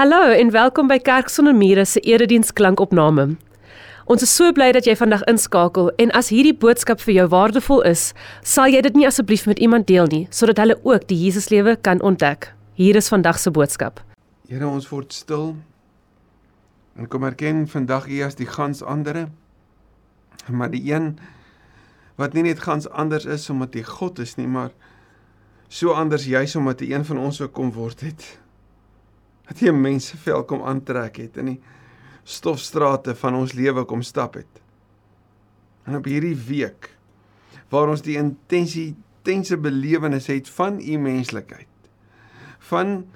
Hallo 0.00 0.30
en 0.32 0.50
welkom 0.50 0.86
by 0.88 0.96
Kerk 1.04 1.28
sonder 1.28 1.52
mure 1.52 1.82
se 1.84 2.00
erediens 2.00 2.52
klankopname. 2.56 3.34
Ons 4.08 4.22
is 4.24 4.30
so 4.32 4.48
bly 4.56 4.70
dat 4.72 4.86
jy 4.88 4.94
vandag 4.96 5.26
inskakel 5.28 5.90
en 6.00 6.12
as 6.16 6.30
hierdie 6.32 6.54
boodskap 6.56 7.02
vir 7.04 7.18
jou 7.18 7.26
waardevol 7.34 7.84
is, 7.90 8.06
sal 8.40 8.72
jy 8.72 8.80
dit 8.86 8.96
nie 8.96 9.04
asseblief 9.04 9.44
met 9.44 9.60
iemand 9.60 9.90
deel 9.92 10.08
nie 10.08 10.22
sodat 10.32 10.62
hulle 10.64 10.78
ook 10.88 11.04
die 11.12 11.20
Jesuslewe 11.26 11.76
kan 11.76 12.00
ontdek. 12.00 12.48
Hier 12.80 12.96
is 12.96 13.12
vandag 13.12 13.42
se 13.44 13.52
boodskap. 13.52 14.00
Here, 14.48 14.64
ons 14.64 14.88
word 14.88 15.12
stil 15.12 15.52
en 16.96 17.12
kom 17.12 17.28
erken 17.28 17.66
vandag 17.68 18.08
U 18.08 18.24
as 18.24 18.40
die 18.40 18.48
gans 18.48 18.80
andere. 18.80 19.28
Maar 20.48 20.72
die 20.72 20.86
een 20.94 21.18
wat 22.16 22.32
nie 22.32 22.48
net 22.48 22.64
gans 22.64 22.88
anders 22.88 23.28
is 23.28 23.50
omdat 23.52 23.76
hy 23.76 23.84
God 23.84 24.24
is 24.24 24.38
nie, 24.40 24.48
maar 24.48 24.72
so 25.68 25.92
anders 25.92 26.24
juis 26.24 26.56
omdat 26.56 26.80
hy 26.80 26.94
een 26.94 27.04
van 27.04 27.20
ons 27.20 27.44
ook 27.44 27.52
kom 27.52 27.76
word 27.76 28.08
het. 28.08 28.39
Dat 29.50 29.58
hy 29.58 29.68
'n 29.68 29.80
mens 29.80 30.06
se 30.06 30.16
vel 30.16 30.44
kom 30.44 30.62
aantrek 30.62 31.16
het 31.16 31.36
in 31.36 31.46
die 31.46 31.60
stofstrate 32.24 33.14
van 33.14 33.34
ons 33.34 33.52
lewe 33.52 33.84
kom 33.84 34.02
stap 34.02 34.34
het. 34.34 34.62
En 35.84 35.96
op 35.96 36.04
hierdie 36.04 36.36
week 36.36 36.94
waar 37.68 37.88
ons 37.88 38.02
die 38.02 38.16
intensie 38.16 38.94
tense 39.22 39.56
belewenis 39.56 40.26
het 40.26 40.48
van 40.48 40.80
u 40.80 40.98
menslikheid 40.98 41.66
van 42.58 43.06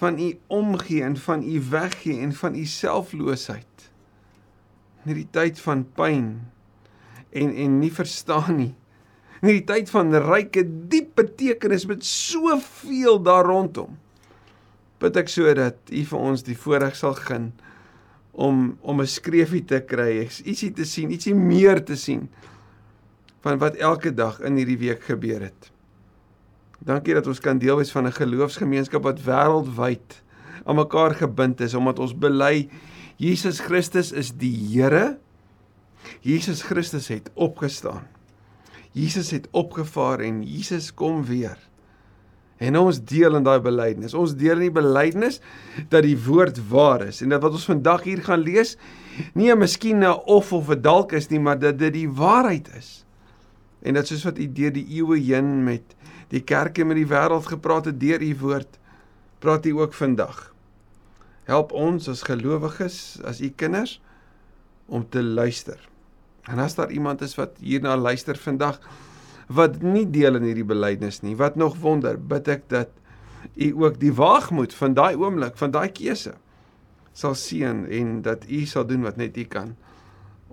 van 0.00 0.18
u 0.18 0.38
omgee 0.46 1.02
en 1.02 1.16
van 1.16 1.42
u 1.42 1.60
weggee 1.70 2.20
en 2.20 2.32
van 2.32 2.54
u 2.54 2.64
selfloosheid 2.64 3.90
in 5.00 5.10
hierdie 5.12 5.28
tyd 5.32 5.60
van 5.60 5.84
pyn 5.96 6.28
en 7.30 7.54
en 7.54 7.78
nie 7.80 7.92
verstaan 7.92 8.56
nie. 8.56 8.74
In 9.40 9.48
hierdie 9.48 9.66
tyd 9.68 9.90
van 9.92 10.12
ryke 10.12 10.64
diep 10.92 11.14
betekenis 11.16 11.86
met 11.88 12.04
soveel 12.04 13.20
daar 13.22 13.46
rondom. 13.48 13.96
Bid 15.00 15.16
ek 15.16 15.30
sodat 15.32 15.90
U 15.90 16.04
vir 16.12 16.18
ons 16.30 16.44
die 16.44 16.56
voorreg 16.56 16.96
sal 16.98 17.16
gun 17.18 17.52
om 18.32 18.78
om 18.80 19.00
'n 19.00 19.06
skreefie 19.06 19.64
te 19.64 19.80
kry, 19.80 20.28
ietsie 20.44 20.72
te 20.72 20.84
sien, 20.84 21.10
ietsie 21.10 21.34
meer 21.34 21.84
te 21.84 21.96
sien 21.96 22.28
van 23.42 23.58
wat 23.58 23.76
elke 23.76 24.14
dag 24.14 24.40
in 24.40 24.56
hierdie 24.56 24.78
week 24.78 25.02
gebeur 25.02 25.40
het. 25.40 25.70
Dankie 26.80 27.14
dat 27.14 27.26
ons 27.26 27.40
kan 27.40 27.58
deel 27.58 27.76
wees 27.76 27.92
van 27.92 28.06
'n 28.06 28.12
geloofsgemeenskap 28.12 29.02
wat 29.02 29.20
wêreldwyd 29.20 30.22
aan 30.64 30.76
mekaar 30.76 31.14
gebind 31.14 31.60
is 31.60 31.74
omdat 31.74 31.98
ons 31.98 32.14
bely 32.14 32.68
Jesus 33.16 33.60
Christus 33.60 34.12
is 34.12 34.32
die 34.32 34.56
Here 34.72 35.18
Jesus 36.20 36.62
Christus 36.62 37.08
het 37.08 37.30
opgestaan. 37.34 38.06
Jesus 38.92 39.30
het 39.30 39.48
opgevaar 39.50 40.20
en 40.20 40.42
Jesus 40.42 40.94
kom 40.94 41.24
weer. 41.24 41.58
En 42.60 42.76
ons 42.76 42.98
deel 43.08 43.38
in 43.38 43.44
daai 43.46 43.60
belydenis. 43.64 44.14
Ons 44.14 44.34
deel 44.36 44.58
in 44.60 44.68
die 44.68 44.74
belydenis 44.76 45.38
dat 45.88 46.04
die 46.04 46.18
woord 46.26 46.60
waar 46.68 47.06
is 47.06 47.22
en 47.24 47.32
dat 47.32 47.40
wat 47.40 47.56
ons 47.56 47.68
vandag 47.70 48.04
hier 48.04 48.20
gaan 48.26 48.44
lees 48.44 48.76
nie 49.34 49.50
'n 49.52 49.58
miskien 49.58 50.04
'n 50.04 50.20
of 50.26 50.52
of 50.52 50.68
'n 50.68 50.80
dalk 50.80 51.12
is 51.12 51.28
nie, 51.28 51.40
maar 51.40 51.58
dat 51.58 51.78
dit 51.78 51.92
die 51.92 52.08
waarheid 52.08 52.68
is. 52.76 53.04
En 53.82 53.94
dat 53.94 54.06
soos 54.06 54.24
wat 54.24 54.38
u 54.38 54.52
deur 54.52 54.72
die 54.72 54.86
eeue 54.88 55.18
heen 55.18 55.64
met 55.64 55.82
die 56.28 56.42
kerke 56.42 56.84
met 56.84 56.96
die 56.96 57.08
wêreld 57.08 57.46
gepraat 57.46 57.84
het 57.84 58.00
deur 58.00 58.22
u 58.22 58.36
woord, 58.38 58.78
praat 59.38 59.66
u 59.66 59.70
ook 59.70 59.94
vandag. 59.94 60.54
Help 61.44 61.72
ons 61.72 62.08
as 62.08 62.22
gelowiges, 62.22 63.18
as 63.24 63.40
u 63.40 63.48
kinders 63.48 64.00
om 64.86 65.08
te 65.08 65.22
luister. 65.22 65.88
En 66.44 66.58
as 66.58 66.74
daar 66.74 66.90
iemand 66.90 67.20
is 67.20 67.34
wat 67.34 67.56
hierna 67.60 67.96
luister 67.96 68.36
vandag 68.36 68.80
wat 69.50 69.80
nie 69.82 70.06
deel 70.06 70.38
in 70.38 70.46
hierdie 70.46 70.66
belydenis 70.66 71.20
nie, 71.24 71.34
wat 71.38 71.56
nog 71.58 71.76
wonder, 71.82 72.18
bid 72.18 72.48
ek 72.48 72.68
dat 72.70 72.92
u 73.56 73.70
ook 73.82 73.98
die 74.00 74.12
waagmoed 74.14 74.74
van 74.76 74.94
daai 74.94 75.16
oomblik, 75.18 75.56
van 75.58 75.74
daai 75.74 75.90
keuse 75.94 76.36
sal 77.12 77.34
seën 77.34 77.82
en 77.90 78.20
dat 78.22 78.46
u 78.46 78.62
sal 78.70 78.86
doen 78.86 79.02
wat 79.02 79.18
net 79.18 79.36
u 79.36 79.44
kan. 79.50 79.74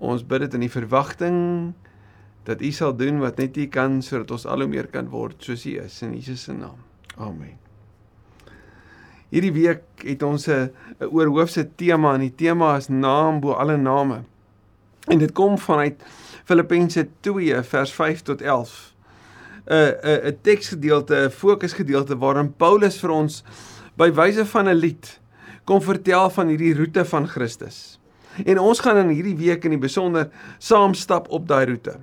Ons 0.01 0.25
bid 0.25 0.47
dit 0.47 0.57
in 0.57 0.65
die 0.65 0.73
verwagting 0.73 1.37
dat 2.49 2.61
u 2.61 2.71
sal 2.73 2.95
doen 2.97 3.21
wat 3.21 3.37
net 3.37 3.57
u 3.57 3.67
kan 3.69 4.01
sodat 4.01 4.33
ons 4.33 4.47
al 4.49 4.65
hoe 4.65 4.71
meer 4.71 4.89
kan 4.89 5.09
word 5.13 5.45
soos 5.45 5.65
u 5.69 5.77
is 5.83 6.01
in 6.01 6.15
Jesus 6.17 6.47
se 6.47 6.57
naam. 6.57 6.81
Amen. 7.17 7.57
Hierdie 9.29 9.53
week 9.53 9.83
het 10.07 10.23
ons 10.23 10.47
'n 10.47 10.71
oorhoofse 11.11 11.67
tema 11.75 12.13
en 12.13 12.25
die 12.25 12.35
tema 12.35 12.77
is 12.77 12.87
naam 12.87 13.39
bo 13.39 13.51
alle 13.51 13.77
name. 13.77 14.23
En 15.07 15.17
dit 15.17 15.31
kom 15.31 15.57
vanuit 15.57 16.03
Filippense 16.43 17.07
2 17.19 17.63
vers 17.63 17.93
5 17.93 18.21
tot 18.21 18.41
11. 18.41 18.93
'n 19.67 19.93
'n 20.03 20.27
'n 20.27 20.37
teksgedeelte, 20.41 21.15
'n 21.15 21.31
fokusgedeelte 21.31 22.17
waarin 22.17 22.53
Paulus 22.53 22.99
vir 22.99 23.11
ons 23.11 23.43
by 23.97 24.11
wyse 24.11 24.45
van 24.45 24.67
'n 24.69 24.75
lied 24.75 25.19
kom 25.65 25.81
vertel 25.81 26.29
van 26.29 26.47
hierdie 26.47 26.75
roete 26.75 27.05
van 27.05 27.27
Christus. 27.27 27.99
En 28.45 28.59
ons 28.59 28.79
gaan 28.79 28.97
in 28.97 29.09
hierdie 29.09 29.35
week 29.35 29.65
in 29.65 29.75
die 29.75 29.81
besonder 29.81 30.29
saam 30.59 30.93
stap 30.93 31.27
op 31.29 31.47
daai 31.47 31.65
roete. 31.65 31.97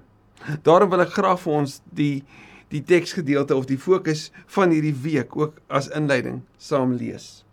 Daarom 0.63 0.91
wil 0.91 1.01
ek 1.01 1.15
graag 1.17 1.41
vir 1.41 1.53
ons 1.53 1.81
die 1.91 2.25
die 2.69 2.83
teksgedeelte 2.83 3.55
of 3.55 3.67
die 3.67 3.79
fokus 3.79 4.33
van 4.51 4.73
hierdie 4.75 4.97
week 5.05 5.37
ook 5.37 5.61
as 5.69 5.89
inleiding 5.95 6.43
saam 6.59 6.97
lees. 6.99 7.45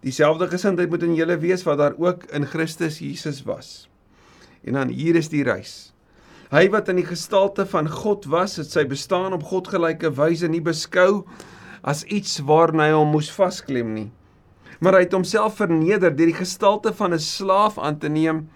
Dieselfde 0.00 0.48
gesindheid 0.48 0.90
moet 0.90 1.02
in 1.02 1.14
julle 1.14 1.36
wees 1.38 1.64
wat 1.64 1.78
daar 1.78 1.94
ook 1.98 2.24
in 2.32 2.46
Christus 2.46 2.98
Jesus 2.98 3.42
was. 3.44 3.88
En 4.64 4.72
dan 4.72 4.88
hier 4.88 5.16
is 5.16 5.28
die 5.28 5.44
reis. 5.44 5.93
Hy 6.54 6.68
wat 6.70 6.86
in 6.92 7.00
die 7.00 7.08
gestalte 7.08 7.64
van 7.66 7.88
God 7.90 8.28
was, 8.30 8.60
het 8.60 8.70
sy 8.70 8.84
bestaan 8.86 9.32
op 9.34 9.42
godgelyke 9.48 10.12
wyse 10.14 10.46
nie 10.46 10.62
beskou 10.62 11.24
as 11.82 12.04
iets 12.06 12.36
waarna 12.46 12.86
hy 12.86 12.92
hom 12.94 13.10
moes 13.10 13.30
vasklem 13.34 13.90
nie. 13.96 14.10
Maar 14.78 15.00
hy 15.00 15.06
het 15.08 15.16
homself 15.16 15.56
verneder 15.58 16.14
deur 16.14 16.30
die 16.30 16.36
gestalte 16.38 16.92
van 16.94 17.12
'n 17.12 17.18
slaaf 17.18 17.78
aan 17.78 17.98
te 17.98 18.08
neem 18.08 18.46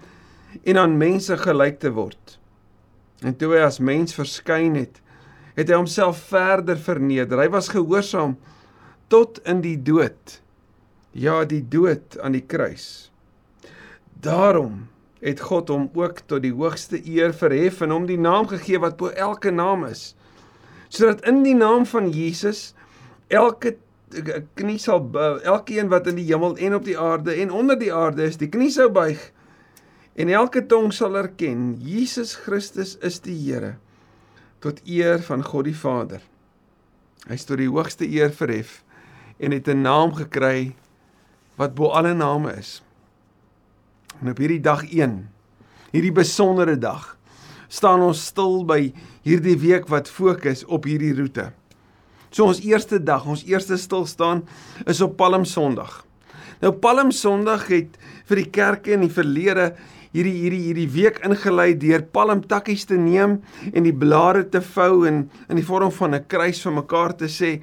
en 0.62 0.78
aan 0.78 0.98
mense 0.98 1.36
gelyk 1.36 1.80
te 1.80 1.90
word. 1.90 2.38
En 3.22 3.34
toe 3.34 3.56
hy 3.56 3.64
as 3.66 3.80
mens 3.80 4.14
verskyn 4.14 4.76
het, 4.78 5.02
het 5.56 5.68
hy 5.68 5.74
homself 5.74 6.20
verder 6.30 6.78
verneder. 6.78 7.38
Hy 7.38 7.48
was 7.50 7.68
gehoorsaam 7.68 8.36
tot 9.08 9.40
in 9.44 9.60
die 9.60 9.76
dood. 9.76 10.40
Ja, 11.12 11.44
die 11.44 11.68
dood 11.68 12.18
aan 12.22 12.32
die 12.32 12.46
kruis. 12.46 13.10
Daarom 14.20 14.86
het 15.20 15.40
God 15.40 15.68
hom 15.72 15.88
ook 15.98 16.22
tot 16.30 16.42
die 16.42 16.54
hoogste 16.54 17.00
eer 17.02 17.34
verhef 17.34 17.80
en 17.82 17.90
hom 17.94 18.06
die 18.06 18.18
naam 18.20 18.46
gegee 18.50 18.78
wat 18.82 18.96
bo 19.00 19.10
elke 19.10 19.50
naam 19.50 19.84
is. 19.88 20.14
Sodat 20.88 21.24
in 21.28 21.42
die 21.42 21.56
naam 21.58 21.86
van 21.86 22.10
Jesus 22.14 22.72
elke 23.28 23.76
knie 24.56 24.78
sal 24.80 25.04
elkeen 25.44 25.90
wat 25.92 26.06
in 26.08 26.16
die 26.16 26.28
hemel 26.30 26.56
en 26.56 26.78
op 26.78 26.86
die 26.86 26.96
aarde 26.98 27.34
en 27.42 27.52
onder 27.52 27.76
die 27.78 27.92
aarde 27.92 28.24
is 28.24 28.38
die 28.40 28.48
knie 28.48 28.70
sou 28.72 28.88
buig 28.88 29.20
en 30.18 30.32
elke 30.32 30.62
tong 30.66 30.88
sal 30.96 31.18
erken 31.18 31.74
Jesus 31.84 32.34
Christus 32.46 32.96
is 33.04 33.20
die 33.20 33.36
Here 33.36 33.76
tot 34.64 34.80
eer 34.88 35.20
van 35.22 35.44
God 35.46 35.68
die 35.68 35.76
Vader. 35.76 36.18
Hy 37.28 37.36
is 37.36 37.44
tot 37.46 37.60
die 37.60 37.68
hoogste 37.70 38.08
eer 38.08 38.32
verhef 38.34 38.80
en 39.38 39.52
het 39.52 39.68
'n 39.68 39.82
naam 39.82 40.14
gekry 40.14 40.74
wat 41.56 41.74
bo 41.74 41.92
alle 41.92 42.14
name 42.14 42.52
is 42.56 42.82
En 44.18 44.32
op 44.32 44.40
hierdie 44.42 44.62
dag 44.62 44.82
1, 44.90 45.20
hierdie 45.92 46.14
besondere 46.14 46.74
dag, 46.80 47.14
staan 47.70 48.02
ons 48.02 48.24
stil 48.32 48.64
by 48.66 48.80
hierdie 49.26 49.58
week 49.60 49.86
wat 49.92 50.10
fokus 50.10 50.64
op 50.66 50.88
hierdie 50.88 51.14
roete. 51.14 51.50
So 52.34 52.48
ons 52.50 52.60
eerste 52.64 52.98
dag, 53.00 53.26
ons 53.28 53.44
eerste 53.48 53.78
stilstaan 53.78 54.42
is 54.90 55.00
op 55.04 55.16
Palm 55.20 55.46
Sondag. 55.48 56.02
Nou 56.60 56.72
Palm 56.74 57.12
Sondag 57.14 57.68
het 57.70 57.94
vir 58.28 58.42
die 58.42 58.50
kerke 58.50 58.96
in 58.96 59.06
die 59.06 59.12
verlede 59.12 59.70
hierdie 60.14 60.34
hierdie 60.38 60.60
hierdie 60.68 60.88
week 60.94 61.20
ingelei 61.26 61.74
deur 61.80 62.04
palmtakkies 62.14 62.86
te 62.88 62.96
neem 62.96 63.38
en 63.72 63.84
die 63.84 63.92
blare 63.92 64.46
te 64.48 64.62
vou 64.74 65.04
en 65.08 65.26
in 65.48 65.60
die 65.60 65.66
vorm 65.66 65.92
van 65.92 66.14
'n 66.14 66.24
kruis 66.28 66.62
vir 66.64 66.72
mekaar 66.72 67.16
te 67.16 67.28
sê, 67.28 67.60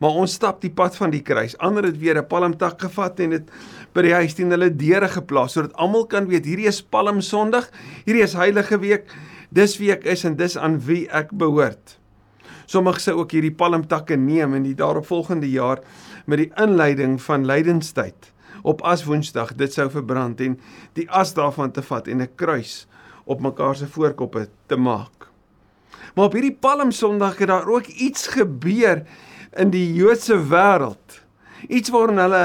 maar 0.00 0.10
ons 0.10 0.34
stap 0.34 0.60
die 0.60 0.70
pad 0.70 0.96
van 0.96 1.10
die 1.10 1.22
kruis. 1.22 1.56
Ander 1.58 1.84
het 1.84 1.98
weer 1.98 2.18
'n 2.18 2.28
palmtak 2.28 2.80
gevat 2.80 3.20
en 3.20 3.30
dit 3.30 3.50
by 3.94 4.02
die 4.02 4.14
huis 4.14 4.34
teen 4.34 4.50
hulle 4.50 4.70
deure 4.70 5.08
geplaas 5.08 5.52
sodat 5.52 5.72
almal 5.74 6.06
kan 6.06 6.28
weet 6.28 6.44
hierdie 6.44 6.68
is 6.68 6.82
Palm 6.82 7.20
Sondag, 7.20 7.70
hierdie 8.04 8.22
is 8.22 8.34
heilige 8.34 8.78
week, 8.78 9.04
dis 9.50 9.78
wie 9.78 9.92
ek 9.92 10.04
is 10.04 10.24
en 10.24 10.36
dis 10.36 10.56
aan 10.56 10.78
wie 10.78 11.08
ek 11.08 11.30
behoort. 11.32 11.98
Sommige 12.66 13.00
sou 13.00 13.20
ook 13.20 13.30
hierdie 13.32 13.54
palmtakke 13.54 14.16
neem 14.16 14.54
in 14.54 14.62
die 14.62 14.74
daaropvolgende 14.74 15.50
jaar 15.50 15.80
met 16.26 16.38
die 16.38 16.52
inleiding 16.56 17.22
van 17.22 17.46
lydenstyd 17.46 18.35
op 18.66 18.82
as 18.82 19.04
Woensdag 19.06 19.54
dit 19.54 19.72
sou 19.72 19.86
verbrand 19.92 20.40
en 20.42 20.56
die 20.98 21.06
as 21.10 21.34
daarvan 21.36 21.70
te 21.70 21.84
vat 21.86 22.08
en 22.10 22.22
'n 22.22 22.34
kruis 22.34 22.86
op 23.24 23.40
mekaar 23.40 23.76
se 23.76 23.86
voorkoppe 23.86 24.48
te 24.66 24.76
maak. 24.76 25.30
Maar 26.14 26.24
op 26.24 26.32
hierdie 26.32 26.56
Palm 26.60 26.90
Sondag 26.90 27.38
het 27.38 27.48
daar 27.48 27.68
ook 27.68 27.86
iets 27.86 28.26
gebeur 28.26 29.06
in 29.56 29.70
die 29.70 29.94
Joodse 29.94 30.36
wêreld 30.48 31.26
iets 31.68 31.90
waarin 31.90 32.18
hulle 32.18 32.40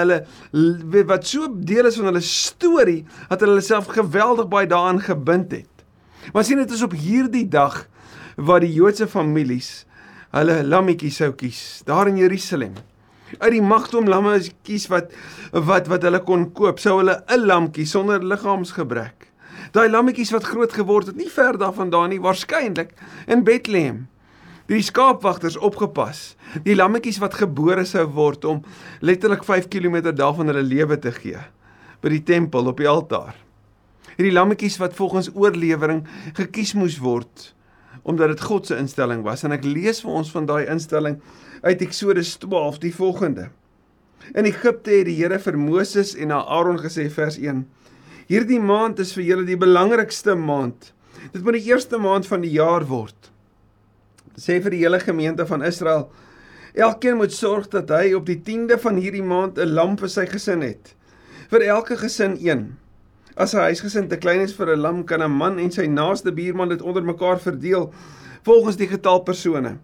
hulle 0.52 1.04
wat 1.06 1.28
so 1.28 1.48
deel 1.52 1.86
is 1.86 1.98
van 2.00 2.10
hulle 2.12 2.24
storie 2.26 3.06
dat 3.30 3.44
hulle 3.44 3.62
self 3.62 3.86
geweldig 3.86 4.48
baie 4.48 4.68
daaraan 4.68 5.02
gebind 5.02 5.52
het. 5.52 5.86
Maar 6.34 6.44
sien 6.44 6.58
dit 6.58 6.72
is 6.72 6.82
op 6.82 6.92
hierdie 6.92 7.48
dag 7.48 7.88
wat 8.38 8.62
die 8.62 8.74
Joodse 8.74 9.08
families 9.08 9.86
hulle 10.32 10.62
lammetjies 10.64 11.20
sou 11.22 11.32
kies 11.36 11.82
daar 11.86 12.08
in 12.08 12.18
Jerusalem. 12.18 12.74
Uit 13.40 13.52
die 13.54 13.64
magtom 13.64 14.10
lammetjies 14.12 14.88
wat 14.92 15.14
wat 15.52 15.88
wat 15.92 16.04
hulle 16.04 16.20
kon 16.28 16.50
koop, 16.56 16.80
sou 16.80 16.98
hulle 17.00 17.24
'n 17.28 17.46
lammetjie 17.46 17.86
sonder 17.86 18.24
liggaamsgebrek. 18.24 19.28
Daai 19.72 19.90
lammetjies 19.90 20.32
wat 20.32 20.44
groot 20.44 20.74
geword 20.74 21.08
het, 21.08 21.16
nie 21.16 21.30
ver 21.30 21.58
daarvandaan 21.58 22.10
nie, 22.10 22.22
waarskynlik 22.22 22.92
in 23.28 23.44
Bethlehem. 23.44 24.08
Die 24.68 24.82
skaapwagters 24.82 25.58
opgepas. 25.58 26.36
Die 26.64 26.76
lammetjies 26.76 27.20
wat 27.20 27.34
gebore 27.34 27.86
sou 27.86 28.06
word 28.08 28.46
om 28.46 28.64
letterlik 29.00 29.44
5 29.44 29.68
km 29.68 30.12
daarvan 30.16 30.48
hulle 30.48 30.64
lewe 30.64 31.00
te 31.00 31.12
gee 31.12 31.40
by 32.02 32.10
die 32.10 32.24
tempel 32.24 32.68
op 32.68 32.78
die 32.78 32.88
altaar. 32.88 33.36
Hierdie 34.18 34.34
lammetjies 34.34 34.78
wat 34.78 34.96
volgens 34.96 35.30
oorlewering 35.34 36.08
gekies 36.34 36.74
moes 36.74 36.98
word 37.00 37.54
omdat 38.04 38.34
dit 38.34 38.42
God 38.42 38.68
se 38.68 38.78
instelling 38.78 39.24
was 39.24 39.44
en 39.44 39.52
ek 39.52 39.66
lees 39.68 40.02
vir 40.02 40.12
ons 40.22 40.32
van 40.34 40.46
daai 40.50 40.66
instelling 40.72 41.20
uit 41.62 41.82
Eksodus 41.82 42.36
12 42.42 42.80
die 42.82 42.94
volgende. 42.96 43.50
In 44.34 44.46
Egipte 44.46 44.94
het 44.94 45.08
die 45.10 45.18
Here 45.18 45.40
vir 45.42 45.58
Moses 45.58 46.16
en 46.16 46.32
aan 46.32 46.46
Aaron 46.46 46.80
gesê 46.82 47.08
vers 47.12 47.38
1: 47.38 47.66
Hierdie 48.30 48.62
maand 48.62 49.00
is 49.04 49.14
vir 49.18 49.26
julle 49.28 49.46
die 49.46 49.60
belangrikste 49.60 50.36
maand. 50.36 50.94
Dit 51.34 51.44
moet 51.44 51.58
die 51.60 51.68
eerste 51.70 52.00
maand 52.02 52.28
van 52.30 52.46
die 52.46 52.54
jaar 52.54 52.86
word. 52.88 53.32
Sê 54.40 54.62
vir 54.64 54.74
die 54.74 54.84
hele 54.86 55.02
gemeente 55.02 55.46
van 55.46 55.66
Israel: 55.66 56.08
Elkeen 56.74 57.18
moet 57.20 57.34
sorg 57.36 57.68
dat 57.74 57.92
hy 57.92 58.14
op 58.16 58.26
die 58.30 58.40
10de 58.40 58.78
van 58.80 59.02
hierdie 59.02 59.26
maand 59.26 59.60
'n 59.60 59.74
lam 59.76 59.98
vir 59.98 60.10
sy 60.10 60.26
gesin 60.26 60.62
het. 60.62 60.96
Vir 61.52 61.62
elke 61.68 61.98
gesin 61.98 62.38
een. 62.40 62.78
As 63.36 63.54
'n 63.54 63.60
huisgesin 63.60 64.08
te 64.08 64.18
klein 64.18 64.42
is 64.42 64.54
vir 64.54 64.76
'n 64.76 64.80
lam, 64.80 65.04
kan 65.04 65.22
'n 65.22 65.32
man 65.32 65.60
en 65.60 65.72
sy 65.72 65.86
naaste 65.86 66.32
buurman 66.32 66.70
dit 66.70 66.82
onder 66.82 67.04
mekaar 67.04 67.40
verdeel 67.40 67.94
volgens 68.44 68.76
die 68.76 68.88
getal 68.88 69.20
persone. 69.20 69.78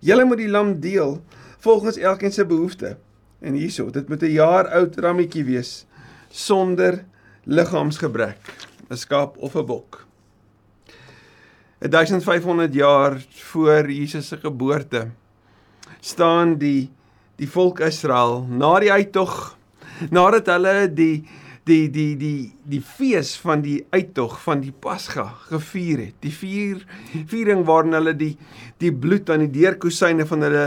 Julle 0.00 0.24
moet 0.24 0.38
die 0.38 0.48
lam 0.48 0.80
deel 0.80 1.22
volgens 1.58 1.96
elkeen 1.96 2.32
se 2.32 2.44
behoefte. 2.44 2.96
En 3.40 3.54
hierso, 3.54 3.90
dit 3.90 4.08
moet 4.08 4.22
'n 4.22 4.32
jaar 4.32 4.68
oud 4.68 4.96
rammetjie 4.96 5.44
wees 5.44 5.86
sonder 6.28 7.04
liggaamsgebrek, 7.44 8.38
'n 8.90 8.96
skaap 8.96 9.36
of 9.38 9.54
'n 9.56 9.66
bok. 9.66 10.06
1500 11.78 12.74
jaar 12.74 13.24
voor 13.30 13.90
Jesus 13.90 14.28
se 14.28 14.36
geboorte 14.36 15.10
staan 16.00 16.56
die 16.58 16.90
die 17.36 17.48
volk 17.48 17.80
Israel 17.80 18.46
na 18.48 18.78
die 18.80 18.92
uittog 18.92 19.56
nadat 20.10 20.46
hulle 20.46 20.92
die 20.92 21.28
die 21.66 21.88
die 21.90 22.14
die 22.14 22.52
die 22.70 22.80
fees 22.80 23.32
van 23.42 23.62
die 23.64 23.80
uittog 23.90 24.36
van 24.44 24.60
die 24.62 24.72
Pasga 24.72 25.26
gevier 25.48 26.04
het. 26.04 26.14
Die 26.22 26.34
vier 26.34 26.84
viering 27.26 27.64
waarin 27.66 27.96
hulle 27.98 28.14
die 28.14 28.36
die 28.82 28.92
bloed 28.94 29.30
aan 29.32 29.42
die 29.46 29.54
deurkusyne 29.54 30.28
van 30.30 30.46
hulle 30.46 30.66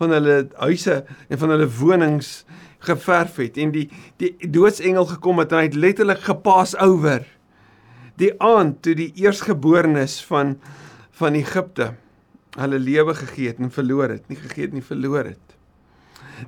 van 0.00 0.16
hulle 0.16 0.40
huise 0.64 1.04
en 1.28 1.40
van 1.42 1.54
hulle 1.54 1.70
wonings 1.78 2.32
geverf 2.82 3.38
het 3.42 3.60
en 3.60 3.74
die 3.74 3.86
die 4.22 4.32
doodsengel 4.50 5.06
gekom 5.12 5.42
het 5.42 5.52
en 5.52 5.60
hy 5.60 5.68
het 5.68 5.78
letterlik 5.78 6.24
gepas 6.24 6.74
oor 6.80 7.26
die 8.20 8.32
aand 8.42 8.80
toe 8.84 8.96
die 8.98 9.12
eersgeborenes 9.20 10.18
van 10.28 10.56
van 11.20 11.36
Egipte 11.38 11.92
hulle 12.58 12.80
lewe 12.80 13.14
gegee 13.14 13.52
het 13.52 13.60
en 13.62 13.70
verloor 13.70 14.16
het, 14.16 14.26
nie 14.28 14.40
gegee 14.40 14.66
het 14.66 14.74
nie 14.74 14.84
verloor 14.84 15.28
het 15.30 15.49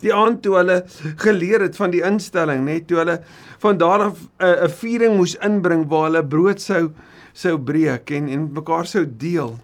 die 0.00 0.14
aand 0.14 0.42
toe 0.42 0.56
hulle 0.56 0.82
geleer 1.16 1.60
het 1.60 1.76
van 1.76 1.90
die 1.90 2.02
instelling, 2.06 2.64
net 2.64 2.86
toe 2.88 2.98
hulle 3.02 3.18
van 3.62 3.78
daar 3.78 4.08
af 4.08 4.18
eh, 4.38 4.46
'n 4.46 4.64
'n 4.64 4.70
viering 4.70 5.16
moes 5.16 5.34
inbring 5.34 5.88
waar 5.88 6.10
hulle 6.10 6.24
brood 6.24 6.60
sou 6.60 6.90
sou 7.32 7.58
breek 7.58 8.10
en 8.10 8.28
en 8.28 8.50
mekaar 8.52 8.86
sou 8.86 9.04
deel. 9.06 9.58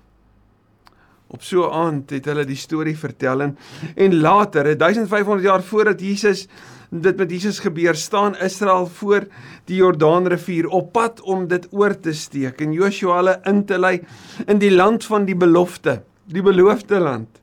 Op 1.28 1.42
so 1.42 1.68
'n 1.68 1.72
aand 1.72 2.10
het 2.10 2.24
hulle 2.24 2.44
die 2.44 2.56
storie 2.56 2.96
vertel 2.96 3.40
en, 3.40 3.58
en 3.96 4.20
later, 4.20 4.76
1500 4.76 5.42
jaar 5.42 5.62
voordat 5.62 6.00
Jesus 6.00 6.48
dit 6.90 7.16
met 7.16 7.30
Jesus 7.30 7.58
gebeur, 7.58 7.94
staan 7.94 8.36
Israel 8.36 8.86
voor 8.86 9.26
die 9.64 9.76
Jordaanrivier 9.76 10.66
op 10.66 10.92
pad 10.92 11.20
om 11.20 11.48
dit 11.48 11.66
oor 11.70 12.00
te 12.00 12.12
steek 12.12 12.60
en 12.60 12.72
Joshua 12.72 13.16
hulle 13.16 13.40
in 13.44 13.64
te 13.64 13.78
lei 13.78 14.00
in 14.46 14.58
die 14.58 14.72
land 14.72 15.04
van 15.04 15.24
die 15.24 15.36
belofte, 15.36 16.02
die 16.24 16.42
beloofde 16.42 16.98
land 16.98 17.40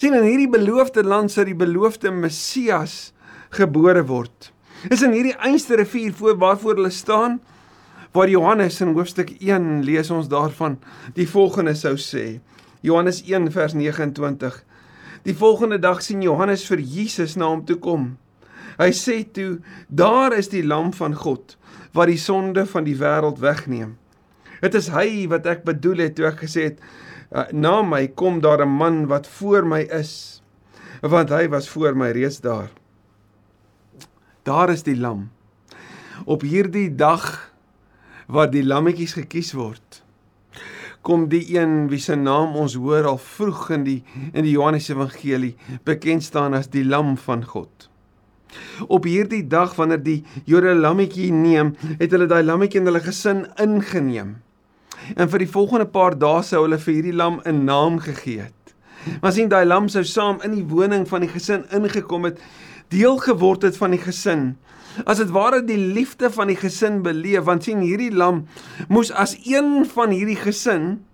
sien 0.00 0.16
in 0.16 0.24
hierdie 0.24 0.48
beloofde 0.48 1.02
land 1.04 1.28
sou 1.28 1.44
die 1.44 1.56
beloofde 1.56 2.08
Messias 2.08 3.12
gebore 3.52 4.00
word. 4.08 4.48
Is 4.88 5.02
in 5.04 5.12
hierdie 5.12 5.36
einste 5.44 5.76
rivier 5.76 6.14
voor 6.16 6.38
waarvoor 6.40 6.78
hulle 6.78 6.92
staan 6.94 7.36
waar 8.16 8.30
Johannes 8.32 8.80
in 8.80 8.94
hoofstuk 8.96 9.34
1 9.44 9.84
lees 9.84 10.08
ons 10.10 10.30
daarvan 10.32 10.78
die 11.18 11.28
volgende 11.28 11.76
sou 11.76 11.98
sê. 12.00 12.40
Johannes 12.80 13.20
1 13.28 13.52
vers 13.52 13.76
29. 13.76 14.56
Die 15.28 15.36
volgende 15.36 15.78
dag 15.78 16.00
sien 16.02 16.24
Johannes 16.24 16.64
vir 16.64 16.80
Jesus 16.80 17.36
na 17.36 17.50
hom 17.52 17.66
toe 17.68 17.76
kom. 17.76 18.14
Hy 18.80 18.88
sê 18.96 19.20
toe: 19.28 19.60
"Daar 19.88 20.32
is 20.32 20.48
die 20.48 20.64
lam 20.64 20.94
van 20.96 21.14
God 21.14 21.58
wat 21.92 22.08
die 22.08 22.18
sonde 22.18 22.64
van 22.66 22.88
die 22.88 22.96
wêreld 22.96 23.44
wegneem." 23.44 23.98
Dit 24.60 24.74
is 24.74 24.90
hy 24.92 25.26
wat 25.32 25.46
ek 25.46 25.64
bedoel 25.64 26.06
het 26.06 26.14
toe 26.18 26.28
ek 26.30 26.42
gesê 26.44 26.70
het 26.70 26.82
uh, 27.32 27.46
na 27.52 27.80
my 27.82 28.06
kom 28.08 28.40
daar 28.40 28.64
'n 28.64 28.68
man 28.68 29.06
wat 29.06 29.26
voor 29.26 29.66
my 29.66 29.80
is 29.88 30.42
want 31.00 31.30
hy 31.30 31.48
was 31.48 31.68
voor 31.68 31.96
my 31.96 32.10
reeds 32.12 32.40
daar. 32.40 32.68
Daar 34.42 34.68
is 34.70 34.82
die 34.82 34.96
lam. 34.96 35.30
Op 36.24 36.42
hierdie 36.42 36.94
dag 36.94 37.52
wat 38.26 38.52
die 38.52 38.64
lammetjies 38.64 39.16
gekies 39.16 39.52
word 39.52 40.02
kom 41.02 41.28
die 41.32 41.44
een 41.56 41.88
wie 41.88 42.00
se 42.00 42.14
naam 42.16 42.56
ons 42.60 42.74
hoor 42.76 43.06
al 43.08 43.18
vroeg 43.18 43.70
in 43.76 43.84
die 43.86 44.00
in 44.32 44.44
die 44.44 44.52
Johannes 44.52 44.90
Evangelie 44.92 45.54
bekend 45.88 46.24
staan 46.24 46.54
as 46.54 46.68
die 46.72 46.84
lam 46.84 47.16
van 47.16 47.44
God. 47.44 47.88
Op 48.90 49.06
hierdie 49.08 49.44
dag 49.46 49.76
wanneer 49.78 50.02
die 50.02 50.20
Jode 50.44 50.74
lammetjie 50.74 51.30
neem, 51.32 51.74
het 52.00 52.10
hulle 52.10 52.26
daai 52.28 52.42
lammetjie 52.44 52.80
in 52.80 52.90
hulle 52.90 53.02
gesin 53.04 53.44
ingeneem. 53.62 54.40
En 55.16 55.28
vir 55.28 55.44
die 55.44 55.50
volgende 55.50 55.86
paar 55.86 56.16
dae 56.18 56.42
sou 56.46 56.64
hulle 56.64 56.78
vir 56.78 56.94
hierdie 56.94 57.16
lam 57.16 57.40
'n 57.44 57.64
naam 57.64 57.98
gegee 57.98 58.40
het. 58.40 58.74
Maar 59.20 59.32
sien 59.32 59.48
daai 59.48 59.64
lam 59.64 59.88
sou 59.88 60.04
saam 60.04 60.40
in 60.44 60.54
die 60.54 60.64
woning 60.64 61.08
van 61.08 61.20
die 61.20 61.30
gesin 61.30 61.64
ingekom 61.72 62.24
het, 62.24 62.40
deel 62.88 63.16
geword 63.16 63.62
het 63.62 63.76
van 63.76 63.90
die 63.90 64.02
gesin. 64.02 64.56
As 65.06 65.18
dit 65.18 65.30
ware 65.30 65.62
die 65.64 65.78
liefde 65.78 66.30
van 66.30 66.46
die 66.46 66.58
gesin 66.58 67.02
beleef, 67.02 67.44
want 67.46 67.64
sien 67.64 67.80
hierdie 67.80 68.12
lam 68.12 68.46
moes 68.88 69.10
as 69.10 69.36
een 69.46 69.86
van 69.86 70.10
hierdie 70.10 70.36
gesin 70.36 71.04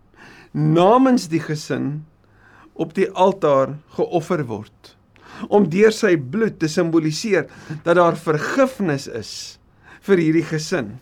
namens 0.52 1.28
die 1.28 1.40
gesin 1.40 2.06
op 2.72 2.94
die 2.96 3.10
altaar 3.10 3.76
geoffer 3.96 4.44
word 4.48 4.96
om 5.52 5.66
deur 5.68 5.92
sy 5.92 6.14
bloed 6.16 6.56
te 6.60 6.68
simboliseer 6.70 7.44
dat 7.84 7.98
daar 7.98 8.16
vergifnis 8.16 9.04
is 9.06 9.32
vir 10.06 10.22
hierdie 10.22 10.46
gesin. 10.46 10.94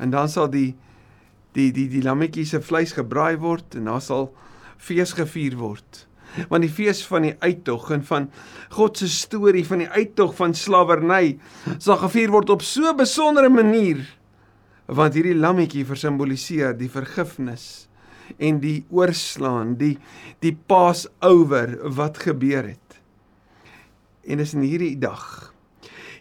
En 0.00 0.12
dan 0.14 0.30
sal 0.32 0.48
die 0.48 0.74
die 1.56 1.70
die 1.74 1.88
die 1.90 2.02
lammetjie 2.04 2.46
se 2.48 2.60
vleis 2.62 2.94
gebraai 2.96 3.36
word 3.42 3.78
en 3.78 3.88
daar 3.90 4.04
sal 4.04 4.30
fees 4.76 5.14
gevier 5.16 5.56
word. 5.60 6.04
Want 6.50 6.66
die 6.66 6.72
fees 6.72 7.00
van 7.08 7.24
die 7.24 7.36
uittog 7.40 7.88
en 7.94 8.04
van 8.04 8.28
God 8.76 9.00
se 9.00 9.08
storie 9.08 9.64
van 9.64 9.84
die 9.84 9.88
uittog 9.88 10.34
van 10.36 10.54
slawerny 10.54 11.38
sal 11.78 11.96
gevier 12.02 12.34
word 12.34 12.52
op 12.52 12.62
so 12.62 12.92
'n 12.92 13.00
besondere 13.00 13.48
manier 13.48 14.04
want 14.86 15.14
hierdie 15.14 15.34
lammetjie 15.34 15.84
versimboliseer 15.86 16.76
die 16.78 16.90
vergifnis 16.90 17.88
en 18.38 18.60
die 18.60 18.84
oorslaan, 18.90 19.76
die 19.78 19.98
die 20.42 20.54
Passover 20.54 21.78
wat 21.94 22.18
gebeur 22.18 22.66
het. 22.66 23.00
En 24.26 24.38
is 24.38 24.54
in 24.54 24.62
hierdie 24.62 24.98
dag 24.98 25.52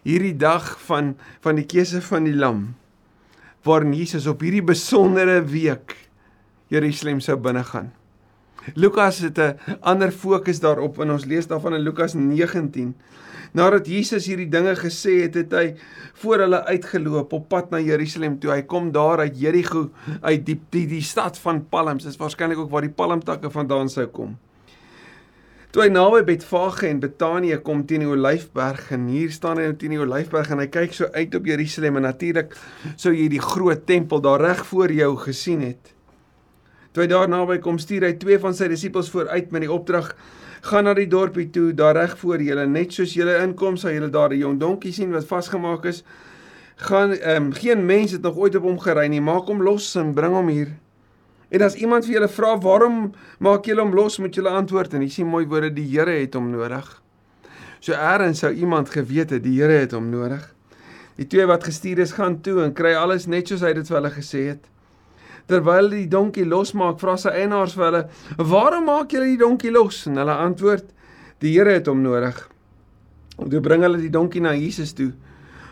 hierdie 0.06 0.36
dag 0.38 0.76
van 0.86 1.16
van 1.42 1.58
die 1.58 1.66
keuse 1.66 2.02
van 2.06 2.28
die 2.28 2.36
lam 2.36 2.76
waarin 3.66 3.94
Jesus 3.98 4.28
op 4.30 4.44
hierdie 4.46 4.64
besondere 4.64 5.42
week 5.50 5.98
Jerusalem 6.72 7.20
sou 7.22 7.38
binnegaan. 7.38 7.92
Lukas 8.74 9.20
het 9.20 9.38
'n 9.38 9.60
ander 9.82 10.12
fokus 10.12 10.60
daarop 10.60 11.00
en 11.00 11.12
ons 11.12 11.26
lees 11.26 11.48
daarvan 11.48 11.74
in 11.74 11.82
Lukas 11.82 12.14
19. 12.14 12.96
Nadat 13.54 13.88
Jesus 13.88 14.26
hierdie 14.26 14.50
dinge 14.50 14.76
gesê 14.76 15.22
het, 15.22 15.36
het 15.36 15.52
hy 15.52 15.76
voor 16.14 16.40
hulle 16.40 16.64
uitgeloop 16.66 17.34
op 17.34 17.50
pad 17.50 17.70
na 17.70 17.80
Jerusalem 17.80 18.40
toe. 18.40 18.52
Hy 18.52 18.62
kom 18.62 18.92
daar 18.92 19.20
uit 19.20 19.40
Jerigo, 19.40 19.90
uit 20.22 20.46
die 20.46 20.60
die, 20.70 20.88
die 20.88 21.02
stad 21.02 21.38
van 21.38 21.66
palms. 21.70 22.04
Dit 22.04 22.12
is 22.12 22.20
waarskynlik 22.20 22.58
ook 22.58 22.72
waar 22.72 22.82
die 22.82 22.90
palmtakke 22.90 23.50
vandaan 23.50 23.90
sou 23.90 24.08
kom. 24.08 24.38
Toe 25.76 25.84
hy 25.84 25.90
naby 25.92 26.22
Betfage 26.24 26.88
en 26.88 27.02
Betanië 27.04 27.58
kom 27.60 27.82
teen 27.84 28.06
die 28.06 28.08
Olyfberg 28.08 28.94
en 28.96 29.10
hier 29.12 29.34
staan 29.36 29.60
hy 29.60 29.66
teen 29.76 29.92
die 29.92 30.00
Olyfberg 30.00 30.54
en 30.56 30.62
hy 30.62 30.70
kyk 30.72 30.94
so 30.96 31.10
uit 31.12 31.34
op 31.36 31.50
Jerusalem 31.50 32.00
en 32.00 32.06
natuurlik 32.08 32.54
sou 32.94 33.12
jy 33.12 33.26
die 33.34 33.42
groot 33.44 33.82
tempel 33.84 34.24
daar 34.24 34.40
reg 34.40 34.62
voor 34.70 34.94
jou 34.96 35.10
gesien 35.26 35.66
het. 35.66 35.92
Toe 36.96 37.04
hy 37.04 37.10
daar 37.12 37.28
naby 37.28 37.58
kom, 37.60 37.76
stuur 37.76 38.06
hy 38.08 38.14
twee 38.22 38.40
van 38.40 38.56
sy 38.56 38.70
disippels 38.72 39.12
vooruit 39.12 39.52
met 39.52 39.66
die 39.66 39.72
opdrag: 39.76 40.14
"Gaan 40.70 40.88
na 40.88 40.96
die 40.96 41.10
dorpie 41.12 41.50
toe, 41.52 41.74
daar 41.76 42.00
reg 42.00 42.16
voor 42.24 42.40
julle, 42.40 42.66
net 42.72 42.96
soos 42.96 43.18
julle 43.20 43.36
inkom, 43.44 43.76
sal 43.76 43.92
julle 44.00 44.08
daar 44.08 44.32
'n 44.32 44.40
jong 44.46 44.58
donkie 44.64 44.94
sien 44.96 45.12
wat 45.12 45.28
vasgemaak 45.28 45.92
is. 45.92 46.06
Gaan 46.88 47.20
ehm 47.20 47.52
um, 47.52 47.54
geen 47.54 47.86
mens 47.86 48.16
het 48.16 48.22
nog 48.22 48.38
ooit 48.38 48.56
op 48.56 48.64
hom 48.64 48.80
gery 48.80 49.08
nie, 49.08 49.20
maak 49.20 49.52
hom 49.52 49.62
los 49.62 49.96
en 49.96 50.16
bring 50.16 50.40
hom 50.40 50.48
hier." 50.48 50.72
En 51.56 51.64
as 51.64 51.78
iemand 51.80 52.04
vir 52.04 52.18
julle 52.18 52.28
vra 52.28 52.56
waarom 52.60 52.98
maak 53.40 53.68
julle 53.70 53.80
hom 53.80 53.94
los, 53.96 54.18
moet 54.20 54.36
julle 54.36 54.52
antwoord 54.52 54.98
en 54.98 55.04
hier 55.06 55.14
sien 55.14 55.28
mooi 55.30 55.46
woorde 55.48 55.72
die 55.78 55.86
Here 55.88 56.18
het 56.18 56.34
hom 56.36 56.50
nodig. 56.52 56.88
So 57.80 57.94
eers 57.96 58.42
sou 58.42 58.52
iemand 58.52 58.90
geweet 58.92 59.32
het 59.32 59.44
die 59.46 59.54
Here 59.62 59.78
het 59.86 59.94
hom 59.96 60.10
nodig. 60.12 60.44
Die 61.16 61.28
twee 61.32 61.46
wat 61.48 61.64
gestuur 61.64 62.02
is 62.04 62.12
gaan 62.18 62.42
toe 62.44 62.58
en 62.66 62.74
kry 62.76 62.92
alles 63.00 63.28
net 63.32 63.48
soos 63.48 63.64
hy 63.64 63.72
dit 63.78 63.88
vir 63.88 63.98
hulle 64.02 64.12
gesê 64.12 64.42
het. 64.50 64.66
Terwyl 65.48 65.88
die 65.94 66.10
donkie 66.12 66.44
losmaak, 66.44 66.98
vra 67.00 67.16
sy 67.22 67.32
eienaars 67.32 67.76
vir 67.78 67.86
hulle: 67.86 68.02
"Waarom 68.52 68.90
maak 68.90 69.14
julle 69.16 69.30
die 69.30 69.40
donkie 69.40 69.72
los?" 69.72 70.02
En 70.10 70.20
hulle 70.20 70.36
antwoord: 70.48 70.90
"Die 71.40 71.54
Here 71.56 71.78
het 71.78 71.88
hom 71.88 72.02
nodig." 72.04 72.50
En 73.40 73.50
toe 73.50 73.62
bring 73.62 73.86
hulle 73.86 74.02
die 74.02 74.12
donkie 74.12 74.42
na 74.42 74.52
Jesus 74.58 74.92
toe. 74.94 75.14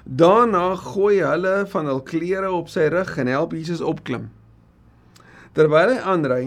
Daarna 0.06 0.75
gooi 0.75 1.20
hulle 1.20 1.66
van 1.68 1.92
hul 1.92 2.02
klere 2.08 2.52
op 2.52 2.70
sy 2.70 2.88
rug 2.88 3.18
en 3.18 3.28
help 3.28 3.52
Jesus 3.52 3.82
opklim. 3.82 4.30
Terwyl 5.53 5.91
hy 5.93 6.00
aanry, 6.10 6.45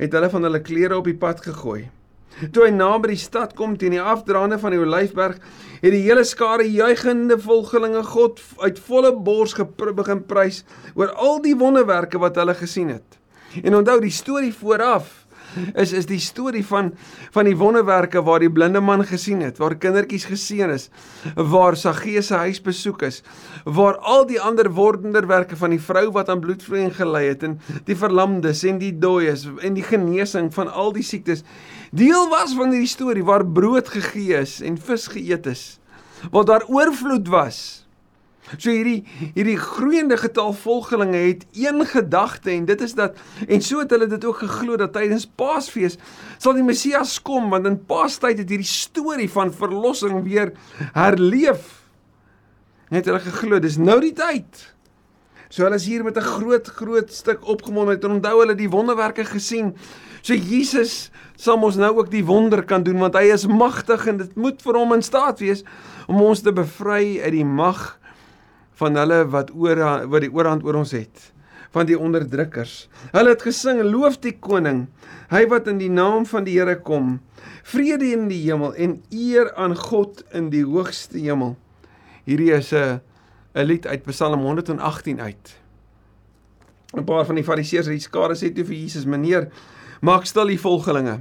het 0.00 0.14
hulle 0.16 0.28
van 0.32 0.46
hulle 0.48 0.60
klere 0.66 0.96
op 0.98 1.06
die 1.06 1.18
pad 1.18 1.44
gegooi. 1.44 1.84
Toe 2.50 2.64
hy 2.64 2.72
naby 2.74 3.12
die 3.12 3.20
stad 3.20 3.52
kom 3.54 3.76
teen 3.78 3.94
die 3.94 4.02
afdraande 4.02 4.56
van 4.58 4.74
die 4.74 4.80
Olyfberg, 4.82 5.36
het 5.82 5.94
die 5.94 6.02
hele 6.02 6.24
skare 6.26 6.66
juigende 6.66 7.36
volgelinge 7.38 8.02
God 8.08 8.40
uit 8.64 8.80
volle 8.82 9.12
bors 9.14 9.54
begin 9.78 10.24
prys 10.26 10.62
oor 10.98 11.12
al 11.14 11.38
die 11.44 11.54
wonderwerke 11.58 12.18
wat 12.18 12.40
hulle 12.40 12.56
gesien 12.58 12.90
het. 12.96 13.18
En 13.62 13.76
onthou 13.78 14.00
die 14.02 14.10
storie 14.10 14.54
vooraf 14.56 15.21
is 15.74 15.92
is 15.92 16.06
die 16.06 16.20
storie 16.20 16.64
van 16.66 16.92
van 17.34 17.48
die 17.48 17.56
wonderwerke 17.56 18.22
waar 18.22 18.40
die 18.40 18.50
blinde 18.52 18.80
man 18.80 19.04
gesien 19.06 19.40
het, 19.40 19.58
waar 19.58 19.76
kindertjies 19.76 20.24
geseën 20.30 20.70
is, 20.70 20.88
waar 21.36 21.76
Saggeus 21.76 22.26
se 22.26 22.34
huis 22.34 22.60
besoek 22.62 23.02
is, 23.02 23.22
waar 23.64 23.98
al 23.98 24.26
die 24.26 24.40
ander 24.40 24.70
wonderwerke 24.72 25.56
van 25.56 25.70
die 25.70 25.80
vrou 25.80 26.10
wat 26.12 26.28
aan 26.28 26.40
bloedvloeiing 26.40 26.94
gelei 26.96 27.26
het 27.28 27.42
en 27.42 27.58
die 27.84 27.96
verlamdes 27.96 28.64
en 28.68 28.78
die 28.78 28.92
dooies 28.98 29.46
en 29.60 29.74
die 29.74 29.86
genesing 29.86 30.52
van 30.54 30.72
al 30.72 30.92
die 30.92 31.06
siektes 31.06 31.44
deel 31.92 32.28
was 32.32 32.54
van 32.56 32.72
hierdie 32.72 32.88
storie 32.88 33.24
waar 33.24 33.44
brood 33.46 33.88
gegee 33.92 34.40
is 34.40 34.60
en 34.64 34.78
vis 34.80 35.06
geëet 35.12 35.46
is, 35.46 35.64
waar 36.30 36.44
daar 36.48 36.64
oorvloed 36.68 37.28
was. 37.28 37.81
So 38.58 38.70
hierdie 38.70 39.04
hierdie 39.34 39.56
groeiende 39.56 40.16
getal 40.20 40.52
volgelinge 40.52 41.20
het 41.20 41.46
een 41.56 41.86
gedagte 41.86 42.50
en 42.50 42.66
dit 42.68 42.80
is 42.84 42.94
dat 42.98 43.16
en 43.48 43.62
so 43.64 43.80
het 43.80 43.90
hulle 43.94 44.08
dit 44.10 44.24
ook 44.24 44.42
geglo 44.44 44.76
dat 44.76 44.92
tydens 44.92 45.26
Paasfees 45.26 45.96
sal 46.38 46.56
die 46.58 46.66
Messias 46.66 47.16
kom 47.22 47.50
want 47.52 47.68
in 47.68 47.78
Paastyd 47.86 48.42
het 48.42 48.52
hierdie 48.52 48.68
storie 48.68 49.30
van 49.30 49.52
verlossing 49.54 50.22
weer 50.26 50.52
herleef. 50.92 51.80
Net 52.92 53.08
hulle 53.08 53.22
geglo 53.24 53.60
dis 53.62 53.80
nou 53.80 54.00
die 54.02 54.14
tyd. 54.16 54.68
So 55.52 55.64
hulle 55.64 55.76
is 55.76 55.88
hier 55.88 56.04
met 56.04 56.16
'n 56.16 56.24
groot 56.36 56.66
groot 56.66 57.12
stuk 57.12 57.46
opgemondheid 57.46 58.04
en 58.04 58.18
onthou 58.18 58.38
hulle 58.40 58.54
die 58.54 58.70
wonderwerke 58.70 59.24
gesien. 59.24 59.76
So 60.22 60.34
Jesus 60.34 61.10
sal 61.36 61.62
ons 61.62 61.76
nou 61.76 61.96
ook 61.96 62.10
die 62.10 62.24
wonder 62.24 62.64
kan 62.64 62.82
doen 62.82 62.98
want 62.98 63.14
hy 63.14 63.32
is 63.32 63.46
magtig 63.46 64.06
en 64.06 64.16
dit 64.16 64.36
moet 64.36 64.62
vir 64.62 64.74
hom 64.74 64.92
in 64.92 65.02
staat 65.02 65.40
wees 65.40 65.64
om 66.06 66.20
ons 66.20 66.40
te 66.40 66.52
bevry 66.52 67.20
uit 67.22 67.32
die 67.32 67.44
mag 67.44 67.98
van 68.82 68.98
hulle 68.98 69.22
wat 69.30 69.52
oor 69.54 69.78
wat 70.10 70.24
die 70.24 70.32
oorhand 70.32 70.66
oor 70.66 70.82
ons 70.82 70.94
het 70.96 71.30
van 71.72 71.88
die 71.88 71.96
onderdrukkers. 71.96 72.88
Hulle 73.14 73.32
het 73.32 73.44
gesing 73.46 73.80
loof 73.86 74.18
die 74.20 74.34
koning, 74.44 74.86
hy 75.32 75.46
wat 75.48 75.70
in 75.72 75.78
die 75.80 75.88
naam 75.88 76.26
van 76.28 76.44
die 76.44 76.58
Here 76.58 76.76
kom. 76.84 77.14
Vrede 77.64 78.10
in 78.12 78.26
die 78.28 78.42
hemel 78.44 78.74
en 78.76 78.98
eer 79.08 79.48
aan 79.56 79.72
God 79.78 80.20
in 80.36 80.50
die 80.52 80.66
hoogste 80.68 81.16
hemel. 81.16 81.56
Hierdie 82.28 82.52
is 82.52 82.72
'n 82.72 83.00
'n 83.54 83.66
lied 83.66 83.86
uit 83.86 84.04
Psalm 84.04 84.40
118 84.40 85.20
uit. 85.20 85.56
'n 86.96 87.04
Paar 87.04 87.24
van 87.24 87.34
die 87.34 87.44
fariseërs 87.44 87.86
het 87.86 87.96
die 87.96 88.08
skare 88.08 88.34
sê 88.34 88.52
toe 88.52 88.64
vir 88.64 88.76
Jesus: 88.76 89.04
"Meneer, 89.04 89.48
maak 90.00 90.26
stil 90.26 90.46
die 90.46 90.60
volgelinge." 90.60 91.20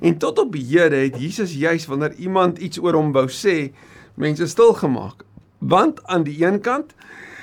En 0.00 0.18
tot 0.18 0.38
op 0.38 0.54
hede 0.54 0.96
het 0.96 1.16
Jesus 1.18 1.54
juis 1.54 1.86
wanneer 1.86 2.14
iemand 2.14 2.58
iets 2.58 2.78
oor 2.78 2.94
hom 2.94 3.12
wou 3.12 3.26
sê, 3.26 3.72
mense 4.14 4.46
stil 4.46 4.72
gemaak 4.74 5.24
want 5.62 6.02
aan 6.10 6.26
die 6.26 6.36
een 6.42 6.60
kant 6.60 6.94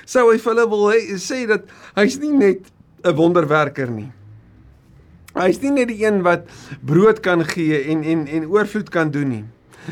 sou 0.09 0.27
hy 0.31 0.39
vir 0.41 0.51
hulle 0.53 0.67
wil 0.69 0.87
hy, 0.91 0.99
sê 1.21 1.45
dat 1.49 1.69
hy's 1.95 2.17
nie 2.19 2.33
net 2.35 2.71
'n 3.03 3.15
wonderwerker 3.15 3.89
nie. 3.89 4.11
Hy's 5.37 5.61
nie 5.61 5.71
net 5.71 5.87
die 5.87 6.03
een 6.03 6.23
wat 6.25 6.49
brood 6.81 7.21
kan 7.21 7.45
gee 7.45 7.83
en 7.91 8.03
en 8.03 8.27
en 8.27 8.49
oorvloed 8.49 8.89
kan 8.89 9.11
doen 9.11 9.29
nie. 9.29 9.45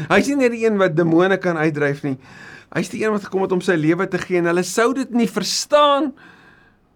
Hy's 0.10 0.28
nie 0.28 0.36
net 0.36 0.52
die 0.52 0.66
een 0.66 0.78
wat 0.78 0.96
demone 0.96 1.38
kan 1.38 1.58
uitdryf 1.58 2.04
nie. 2.04 2.18
Hy's 2.76 2.90
die 2.90 3.04
een 3.04 3.12
wat 3.12 3.24
gekom 3.24 3.46
het 3.46 3.52
om 3.52 3.62
sy 3.62 3.78
lewe 3.80 4.08
te 4.08 4.18
gee 4.18 4.42
en 4.42 4.50
hulle 4.50 4.64
sou 4.64 4.94
dit 4.94 5.12
nie 5.12 5.28
verstaan 5.28 6.12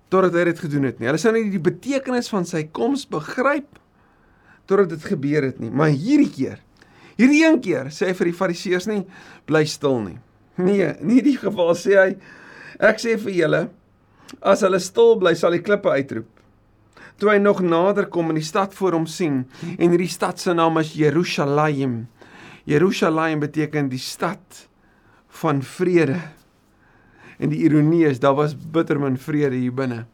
totdat 0.09 0.33
hy 0.33 0.43
dit 0.49 0.59
gedoen 0.59 0.89
het 0.89 0.99
nie. 0.99 1.07
Hulle 1.07 1.21
sou 1.21 1.31
nie 1.31 1.49
die 1.49 1.63
betekenis 1.63 2.27
van 2.29 2.45
sy 2.45 2.65
koms 2.73 3.05
begryp 3.07 3.79
totdat 4.67 4.89
dit 4.89 5.07
gebeur 5.13 5.43
het 5.43 5.59
nie. 5.59 5.71
Maar 5.71 5.93
hierdie 5.95 6.31
keer, 6.31 6.59
hierdie 7.15 7.45
een 7.45 7.61
keer 7.63 7.91
sê 7.93 8.09
hy 8.09 8.17
vir 8.17 8.31
die 8.31 8.37
fariseërs 8.41 8.89
nie 8.91 9.05
bly 9.45 9.63
stil 9.69 10.01
nie. 10.03 10.19
Nee, 10.59 10.93
nie 10.99 11.21
die 11.23 11.37
geval 11.39 11.73
sê 11.79 11.95
hy. 11.99 12.09
Ek 12.81 12.99
sê 12.99 13.15
vir 13.21 13.35
julle, 13.37 13.61
as 14.41 14.63
hulle 14.65 14.79
stil 14.81 15.15
bly, 15.21 15.35
sal 15.37 15.55
die 15.55 15.63
klippe 15.63 15.91
uitroep. 15.91 16.29
Toe 17.21 17.29
hy 17.29 17.37
nog 17.37 17.61
nader 17.61 18.07
kom 18.09 18.31
en 18.31 18.39
die 18.39 18.45
stad 18.45 18.73
voor 18.73 18.97
hom 18.97 19.05
sien, 19.05 19.43
en 19.77 19.93
hierdie 19.93 20.09
stad 20.09 20.41
se 20.41 20.55
naam 20.57 20.79
is 20.81 20.95
Jerusalem. 20.97 22.07
Jerusalem 22.65 23.43
beteken 23.43 23.91
die 23.91 24.01
stad 24.01 24.65
van 25.41 25.61
vrede. 25.61 26.17
En 27.41 27.53
die 27.53 27.61
ironie 27.65 28.07
is, 28.09 28.19
daar 28.21 28.35
was 28.37 28.55
bitter 28.55 28.99
min 29.01 29.19
vrede 29.21 29.57
hier 29.57 29.73
binne. 29.73 30.05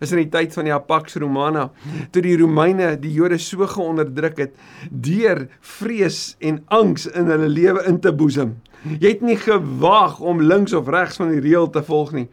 Is 0.00 0.14
in 0.14 0.22
die 0.22 0.30
tyd 0.32 0.54
van 0.56 0.68
die 0.68 0.76
Pax 0.88 1.18
Romana, 1.20 1.66
toe 2.12 2.22
die 2.24 2.38
Romeine 2.40 2.94
die 3.00 3.12
Jode 3.12 3.36
so 3.40 3.66
geonderdruk 3.68 4.38
het 4.40 4.54
deur 4.88 5.46
vrees 5.60 6.38
en 6.40 6.62
angs 6.72 7.04
in 7.10 7.28
hulle 7.28 7.50
lewe 7.52 7.84
in 7.88 8.00
te 8.00 8.12
boesem. 8.12 8.54
Jy 8.80 9.10
het 9.12 9.22
nie 9.24 9.36
gewag 9.36 10.20
om 10.24 10.40
links 10.40 10.72
of 10.72 10.88
regs 10.88 11.20
van 11.20 11.34
die 11.34 11.42
reël 11.44 11.68
te 11.70 11.82
volg 11.84 12.14
nie. 12.16 12.26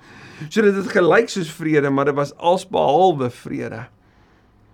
So 0.47 0.63
dit 0.63 0.75
het 0.75 0.89
gelyk 0.93 1.29
soos 1.31 1.51
vrede, 1.51 1.89
maar 1.91 2.07
dit 2.07 2.15
was 2.15 2.31
alsbehalwe 2.37 3.29
vrede. 3.33 3.87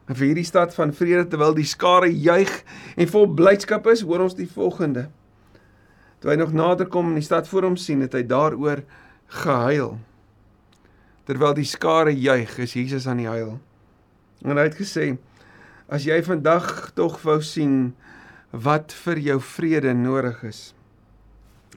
En 0.05 0.17
vir 0.19 0.27
hierdie 0.27 0.45
stad 0.45 0.75
van 0.75 0.91
vrede 0.93 1.25
terwyl 1.31 1.55
die 1.55 1.67
skare 1.67 2.11
juig 2.11 2.51
en 2.99 3.09
vol 3.09 3.29
blydskap 3.33 3.87
is, 3.89 4.03
hoor 4.03 4.25
ons 4.27 4.35
die 4.37 4.49
volgende. 4.49 5.07
Toe 6.21 6.33
hy 6.33 6.37
nog 6.39 6.53
nader 6.55 6.89
kom 6.91 7.09
en 7.09 7.19
die 7.19 7.25
stad 7.25 7.47
voor 7.49 7.69
hom 7.69 7.79
sien, 7.79 8.03
het 8.03 8.13
hy 8.15 8.21
daaroor 8.27 8.83
gehuil. 9.41 9.97
Terwyl 11.27 11.55
die 11.55 11.67
skare 11.67 12.13
juig, 12.13 12.57
is 12.59 12.75
Jesus 12.75 13.07
aan 13.07 13.23
die 13.23 13.31
huil. 13.31 13.57
En 14.43 14.59
hy 14.59 14.67
het 14.67 14.77
gesê: 14.77 15.15
"As 15.87 16.03
jy 16.03 16.19
vandag 16.23 16.91
tog 16.95 17.21
wou 17.23 17.41
sien 17.41 17.95
wat 18.51 18.91
vir 18.91 19.19
jou 19.19 19.39
vrede 19.39 19.93
nodig 19.93 20.43
is, 20.43 20.73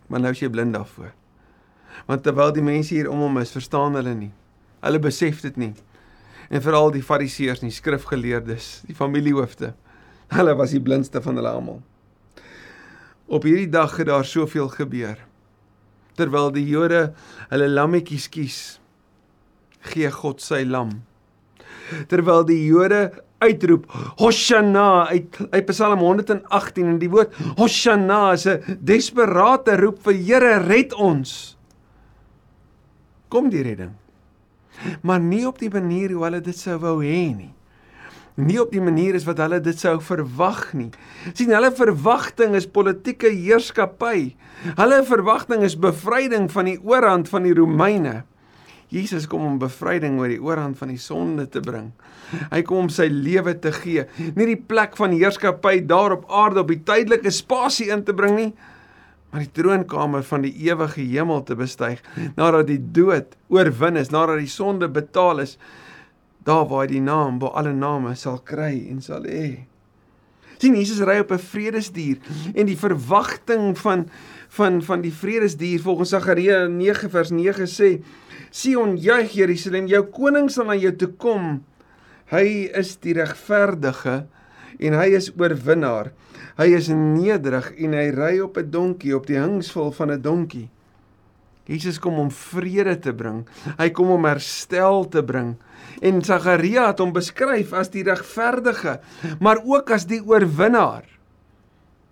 maar 0.06 0.22
nou 0.22 0.32
is 0.34 0.42
jy 0.42 0.50
blind 0.52 0.76
daarvoor. 0.76 1.12
Want 2.06 2.22
terwyl 2.26 2.52
die 2.54 2.64
mense 2.64 2.94
hier 2.94 3.08
om 3.10 3.22
hom 3.24 3.40
is, 3.40 3.54
verstaan 3.54 3.96
hulle 3.98 4.14
nie. 4.14 4.32
Hulle 4.84 5.00
besef 5.02 5.40
dit 5.44 5.56
nie. 5.60 5.72
En 6.52 6.62
veral 6.62 6.92
die 6.94 7.02
fariseërs 7.02 7.64
die 7.64 7.74
skrifgeleerdes, 7.74 8.86
die 8.86 8.94
familiehoofde, 8.94 9.72
hulle 10.34 10.54
was 10.58 10.74
die 10.76 10.82
blindste 10.82 11.22
van 11.22 11.40
hulle 11.40 11.50
almal. 11.50 11.80
Op 13.26 13.46
hierdie 13.46 13.70
dag 13.70 13.96
het 13.98 14.06
daar 14.06 14.26
soveel 14.26 14.68
gebeur. 14.70 15.18
Terwyl 16.16 16.52
die 16.54 16.66
Jode 16.68 17.10
hulle 17.50 17.66
lammetjies 17.68 18.28
kies, 18.32 18.60
gee 19.90 20.10
God 20.14 20.42
sy 20.42 20.62
lam. 20.66 21.00
Terwyl 22.08 22.44
die 22.48 22.64
Jode 22.66 23.10
uitroep 23.38 23.84
Hosanna 24.20 25.08
uit 25.08 25.38
uit 25.50 25.66
Psalm 25.66 26.00
118 26.00 26.86
en 26.94 26.98
die 26.98 27.10
woord 27.12 27.34
Hosanna 27.58 28.32
is 28.32 28.46
'n 28.46 28.78
desperate 28.80 29.76
roep 29.76 30.02
vir 30.02 30.14
Here 30.14 30.56
red 30.66 30.94
ons. 30.94 31.56
Kom 33.28 33.50
die 33.50 33.62
redding. 33.62 33.92
Maar 35.02 35.20
nie 35.20 35.46
op 35.46 35.58
die 35.58 35.70
manier 35.70 36.12
hoe 36.12 36.24
hulle 36.24 36.40
dit 36.40 36.56
sou 36.56 36.78
wou 36.78 37.02
hê 37.02 37.34
nie. 37.34 37.52
Nie 38.36 38.60
op 38.60 38.72
die 38.72 38.80
manier 38.80 39.14
is 39.16 39.24
wat 39.24 39.38
hulle 39.40 39.60
dit 39.60 39.78
sou 39.80 39.96
verwag 40.00 40.74
nie. 40.74 40.90
sien 41.32 41.50
hulle 41.50 41.72
verwagting 41.72 42.54
is 42.54 42.66
politieke 42.66 43.30
heerskappy. 43.32 44.36
Hulle 44.76 45.04
verwagting 45.04 45.62
is 45.62 45.76
bevryding 45.76 46.50
van 46.52 46.64
die 46.64 46.78
oorhand 46.84 47.28
van 47.28 47.42
die 47.42 47.54
Romeine. 47.54 48.24
Jesus 48.92 49.26
kom 49.26 49.44
om 49.46 49.58
bevryding 49.58 50.20
oor 50.20 50.30
die 50.30 50.42
oorhand 50.42 50.78
van 50.78 50.92
die 50.92 51.00
sonde 51.00 51.48
te 51.50 51.60
bring. 51.64 51.90
Hy 52.52 52.62
kom 52.66 52.86
om 52.86 52.90
sy 52.92 53.08
lewe 53.10 53.56
te 53.58 53.72
gee, 53.74 54.06
nie 54.38 54.46
die 54.52 54.60
plek 54.60 54.96
van 54.98 55.14
heerskappy 55.14 55.80
daar 55.86 56.14
op 56.18 56.26
aarde 56.30 56.62
op 56.62 56.70
die 56.70 56.82
tydelike 56.86 57.32
spasie 57.34 57.90
in 57.94 58.04
te 58.06 58.14
bring 58.16 58.36
nie, 58.38 58.50
maar 59.30 59.42
die 59.42 59.52
troonkamer 59.58 60.22
van 60.26 60.46
die 60.46 60.54
ewige 60.68 61.02
hemel 61.02 61.42
te 61.44 61.56
bestyg 61.58 62.02
nadat 62.38 62.70
die 62.70 62.80
dood 62.80 63.34
oorwin 63.52 63.98
is, 64.00 64.12
nadat 64.14 64.38
die 64.40 64.50
sonde 64.50 64.88
betaal 64.88 65.42
is, 65.42 65.56
daar 66.46 66.68
waar 66.70 66.86
hy 66.86 66.92
die 66.94 67.02
naam 67.02 67.40
bo 67.42 67.50
alle 67.58 67.74
name 67.74 68.14
sal 68.14 68.38
kry 68.46 68.86
en 68.90 69.02
sal 69.02 69.26
hê. 69.26 69.66
Sien 70.56 70.76
Jesus 70.78 71.02
ry 71.04 71.18
op 71.20 71.32
'n 71.32 71.38
vredesdier 71.38 72.18
en 72.54 72.66
die 72.66 72.78
verwagting 72.78 73.76
van 73.78 74.08
van 74.48 74.82
van 74.82 75.00
die 75.00 75.12
vredesdier 75.12 75.80
volgens 75.80 76.14
Sagaria 76.14 76.66
9 76.66 77.10
vers 77.10 77.30
9 77.30 77.66
sê 77.66 78.00
Sion 78.50 78.96
juig 78.96 79.34
Jerusalem, 79.34 79.88
jou 79.90 80.02
koning 80.12 80.50
sal 80.50 80.70
na 80.70 80.76
jou 80.78 80.92
toe 80.96 81.10
kom. 81.18 81.64
Hy 82.30 82.70
is 82.74 82.96
die 83.02 83.14
regverdige 83.14 84.24
en 84.78 84.96
hy 84.98 85.08
is 85.16 85.30
oorwinnaar. 85.34 86.12
Hy 86.56 86.70
is 86.76 86.88
nederig 86.92 87.72
en 87.76 87.92
hy 87.92 88.08
ry 88.10 88.32
op 88.40 88.58
'n 88.58 88.70
donkie, 88.70 89.16
op 89.16 89.26
die 89.26 89.38
hingsvol 89.38 89.92
van 89.92 90.10
'n 90.10 90.22
donkie. 90.22 90.68
Jesus 91.66 91.98
kom 91.98 92.18
om 92.18 92.30
vrede 92.30 92.94
te 93.02 93.12
bring. 93.12 93.42
Hy 93.78 93.90
kom 93.90 94.10
om 94.10 94.24
herstel 94.24 95.08
te 95.10 95.22
bring. 95.26 95.56
En 96.00 96.22
Sagaria 96.22 96.86
het 96.86 97.02
hom 97.02 97.12
beskryf 97.12 97.72
as 97.72 97.90
die 97.90 98.04
regverdige, 98.06 99.00
maar 99.40 99.58
ook 99.64 99.90
as 99.90 100.06
die 100.06 100.22
oorwinnaar. 100.22 101.04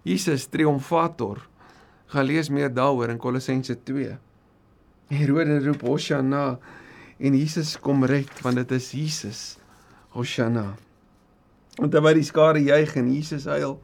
Jesus 0.03 0.47
triomfator. 0.47 1.47
Gaan 2.07 2.27
lees 2.27 2.51
meer 2.51 2.75
daaroor 2.75 3.09
in 3.15 3.19
Kolossense 3.19 3.77
2. 3.87 4.19
Herode 5.13 5.59
roep 5.65 5.83
Hosanna 5.85 6.59
en 7.21 7.37
Jesus 7.37 7.77
kom 7.81 8.05
red 8.09 8.31
want 8.43 8.57
dit 8.57 8.71
is 8.73 8.91
Jesus. 8.97 9.41
Hosanna. 10.15 10.75
En 11.83 11.91
terwyl 11.91 12.21
die 12.21 12.27
skare 12.27 12.63
juig 12.63 12.95
en 12.97 13.11
Jesus 13.13 13.49
huil, 13.51 13.81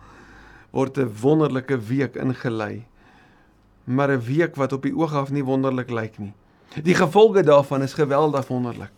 word 0.70 0.98
'n 0.98 1.10
wonderlike 1.22 1.76
week 1.88 2.16
ingelei. 2.16 2.86
Maar 3.84 4.10
'n 4.10 4.20
week 4.20 4.56
wat 4.56 4.72
op 4.72 4.82
die 4.82 4.94
oog 4.96 5.14
af 5.14 5.30
nie 5.30 5.44
wonderlik 5.44 5.90
lyk 5.90 6.18
nie. 6.18 6.32
Die 6.82 6.94
gevolge 6.94 7.42
daarvan 7.42 7.82
is 7.82 7.92
geweldig 7.94 8.46
wonderlik. 8.46 8.92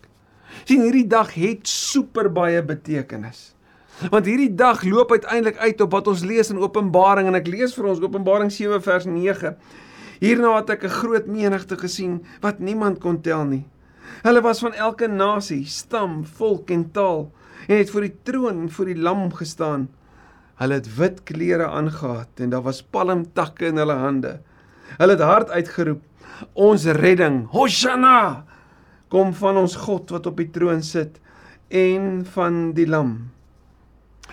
sien 0.65 0.81
hierdie 0.81 1.07
dag 1.07 1.33
het 1.33 1.67
super 1.67 2.31
baie 2.31 2.63
betekenis. 2.63 3.55
Want 4.09 4.25
hierdie 4.25 4.55
dag 4.55 4.83
loop 4.83 5.11
uiteindelik 5.11 5.57
uit 5.57 5.81
op 5.81 5.91
wat 5.91 6.07
ons 6.07 6.21
lees 6.21 6.49
in 6.49 6.57
Openbaring 6.57 7.27
en 7.27 7.35
ek 7.35 7.47
lees 7.47 7.73
vir 7.73 7.85
ons 7.85 8.01
Openbaring 8.01 8.51
7 8.51 8.81
vers 8.81 9.05
9. 9.05 9.55
Hierna 10.23 10.53
het 10.55 10.69
ek 10.71 10.83
'n 10.87 10.97
groot 11.03 11.25
menigte 11.27 11.75
gesien 11.75 12.23
wat 12.39 12.59
niemand 12.59 12.99
kon 13.03 13.21
tel 13.21 13.43
nie. 13.43 13.65
Hulle 14.23 14.41
was 14.41 14.59
van 14.59 14.73
elke 14.73 15.07
nasie, 15.07 15.65
stam, 15.65 16.23
volk 16.23 16.69
en 16.71 16.91
taal 16.91 17.31
en 17.67 17.77
het 17.77 17.89
voor 17.89 18.01
die 18.01 18.15
troon 18.23 18.61
en 18.61 18.71
voor 18.71 18.85
die 18.85 19.01
lam 19.01 19.33
gestaan. 19.33 19.89
Hulle 20.55 20.73
het 20.73 20.95
wit 20.95 21.23
klere 21.23 21.67
aangetree 21.67 22.45
en 22.45 22.49
daar 22.49 22.63
was 22.63 22.83
palmtakke 22.83 23.65
in 23.65 23.77
hulle 23.77 23.93
hande. 23.99 24.39
Hulle 24.97 25.11
het 25.11 25.21
hard 25.21 25.49
uitgeroep: 25.49 26.01
"Ons 26.53 26.85
redding, 26.85 27.47
Hosanna! 27.51 28.45
Kom 29.07 29.33
van 29.33 29.57
ons 29.57 29.75
God 29.75 30.09
wat 30.09 30.25
op 30.25 30.37
die 30.37 30.49
troon 30.49 30.81
sit 30.81 31.19
en 31.67 32.25
van 32.25 32.71
die 32.73 32.87
lam." 32.87 33.31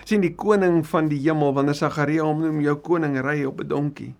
sien 0.05 0.21
die 0.21 0.35
koning 0.35 0.87
van 0.87 1.07
die 1.07 1.19
hemel 1.19 1.53
wanneer 1.53 1.75
Sagaria 1.75 2.23
hom 2.23 2.41
noem 2.41 2.61
jou 2.61 2.75
koning 2.75 3.19
ry 3.21 3.43
op 3.45 3.61
'n 3.61 3.67
donkie. 3.67 4.15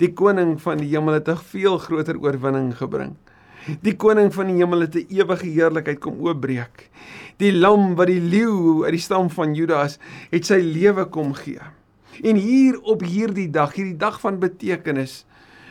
Die 0.00 0.12
koning 0.12 0.58
van 0.60 0.80
die 0.82 0.88
hemel 0.92 1.18
het 1.18 1.28
'n 1.28 1.36
veel 1.36 1.78
groter 1.78 2.18
oorwinning 2.18 2.76
gebring. 2.76 3.16
Die 3.82 3.96
koning 3.96 4.32
van 4.34 4.46
die 4.46 4.56
hemel 4.56 4.80
het 4.80 4.94
'n 4.94 5.06
ewige 5.08 5.46
heerlikheid 5.46 6.00
kom 6.00 6.20
oopbreek. 6.20 6.90
Die 7.36 7.52
lam 7.52 7.94
wat 7.94 8.06
die 8.06 8.20
leeu 8.20 8.84
uit 8.84 8.92
die 8.92 9.00
stam 9.00 9.30
van 9.30 9.54
Judas 9.54 9.98
het 10.30 10.46
sy 10.46 10.60
lewe 10.60 11.04
kom 11.04 11.34
gee. 11.34 11.60
En 12.22 12.36
hier 12.36 12.80
op 12.80 13.00
hierdie 13.00 13.50
dag, 13.50 13.74
hierdie 13.74 13.96
dag 13.96 14.20
van 14.20 14.38
betekenis, 14.38 15.24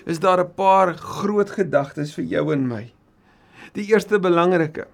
is 0.06 0.20
daar 0.20 0.40
'n 0.40 0.54
paar 0.56 0.94
groot 0.98 1.50
gedagtes 1.50 2.14
vir 2.14 2.24
jou 2.24 2.54
en 2.54 2.68
my. 2.68 2.94
Die 3.74 3.86
eerste 3.86 4.20
belangrike 4.20 4.88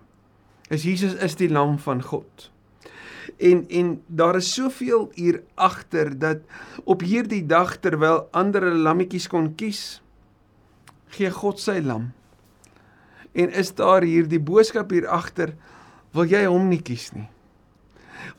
is 0.69 0.83
Jesus 0.83 1.13
is 1.13 1.35
die 1.35 1.49
lam 1.49 1.77
van 1.77 2.01
God 2.01 2.51
en 3.37 3.65
en 3.69 3.91
daar 4.07 4.39
is 4.39 4.53
soveel 4.53 5.09
hier 5.15 5.41
agter 5.55 6.13
dat 6.19 6.41
op 6.83 7.01
hierdie 7.01 7.43
dag 7.45 7.77
terwyl 7.83 8.27
ander 8.31 8.71
lammetjies 8.73 9.27
kon 9.27 9.53
kies 9.55 10.01
gee 11.15 11.31
God 11.31 11.59
sy 11.59 11.79
lam. 11.83 12.11
En 13.35 13.51
is 13.51 13.73
daar 13.75 14.03
hier 14.03 14.27
die 14.27 14.39
boodskap 14.39 14.91
hier 14.91 15.07
agter 15.11 15.55
wil 16.15 16.27
jy 16.27 16.45
hom 16.47 16.69
nie 16.71 16.81
kies 16.83 17.11
nie? 17.15 17.27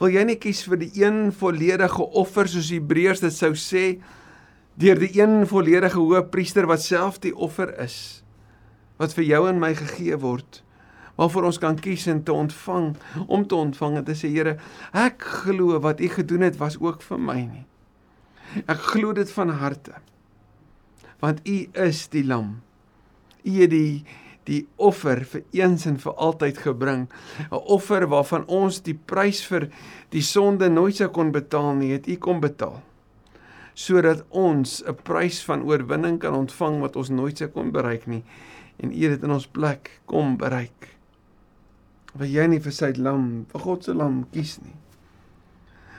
Wil 0.01 0.13
jy 0.17 0.25
nie 0.29 0.39
kies 0.41 0.65
vir 0.67 0.81
die 0.81 0.93
een 0.99 1.31
volledige 1.37 2.05
offer 2.17 2.49
soos 2.49 2.73
Hebreërs 2.73 3.23
dit 3.25 3.35
sou 3.37 3.53
sê 3.57 3.87
deur 4.77 4.99
die 5.01 5.13
een 5.21 5.45
volledige 5.49 6.01
hoëpriester 6.01 6.69
wat 6.69 6.85
self 6.85 7.21
die 7.23 7.33
offer 7.33 7.73
is 7.81 8.23
wat 9.01 9.13
vir 9.17 9.25
jou 9.29 9.43
en 9.49 9.61
my 9.61 9.73
gegee 9.77 10.17
word 10.21 10.63
waarvoor 11.17 11.49
ons 11.51 11.59
kan 11.59 11.79
kies 11.81 12.07
en 12.13 12.23
te 12.23 12.33
ontvang 12.33 12.93
om 13.27 13.47
te 13.47 13.57
ontvang 13.57 14.01
en 14.01 14.05
te 14.05 14.17
sê 14.17 14.31
Here 14.33 14.57
ek 14.93 15.25
glo 15.45 15.81
wat 15.85 16.01
u 16.01 16.11
gedoen 16.13 16.45
het 16.47 16.59
was 16.61 16.79
ook 16.81 17.03
vir 17.03 17.19
my 17.21 17.41
nie. 17.45 17.65
Ek 18.67 18.81
glo 18.93 19.17
dit 19.17 19.31
van 19.33 19.57
harte 19.61 19.97
want 21.21 21.41
u 21.49 21.57
is 21.73 22.07
die 22.13 22.25
lam. 22.27 22.61
U 23.43 23.53
het 23.57 23.73
die 23.73 24.05
die 24.47 24.61
offer 24.79 25.25
vir 25.27 25.43
eens 25.59 25.89
en 25.91 25.97
vir 25.99 26.13
altyd 26.23 26.59
gebring. 26.63 27.09
'n 27.51 27.63
offer 27.67 28.07
waarvan 28.07 28.45
ons 28.47 28.81
die 28.81 28.95
prys 28.95 29.43
vir 29.43 29.71
die 30.11 30.23
sonde 30.23 30.69
nooit 30.69 30.97
sou 30.97 31.09
kon 31.09 31.33
betaal 31.33 31.75
nie 31.75 31.93
het 31.93 32.07
u 32.07 32.17
kom 32.17 32.41
betaal 32.41 32.83
sodat 33.75 34.25
ons 34.31 34.83
'n 34.87 34.95
prys 35.03 35.43
van 35.45 35.63
oorwinning 35.63 36.19
kan 36.19 36.35
ontvang 36.35 36.81
wat 36.81 36.97
ons 36.97 37.09
nooit 37.09 37.39
sou 37.39 37.49
kon 37.49 37.71
bereik 37.71 38.07
nie. 38.07 38.25
En 38.81 38.93
u 38.93 39.03
het 39.03 39.11
dit 39.11 39.23
in 39.23 39.31
ons 39.31 39.47
plek 39.47 40.01
kom 40.07 40.37
bereik 40.37 40.96
wil 42.19 42.31
jy 42.31 42.47
nie 42.51 42.63
vir 42.63 42.75
sy 42.75 42.93
lam, 42.99 43.47
vir 43.53 43.65
God 43.65 43.87
se 43.87 43.95
lam 43.97 44.25
kies 44.33 44.57
nie. 44.63 44.75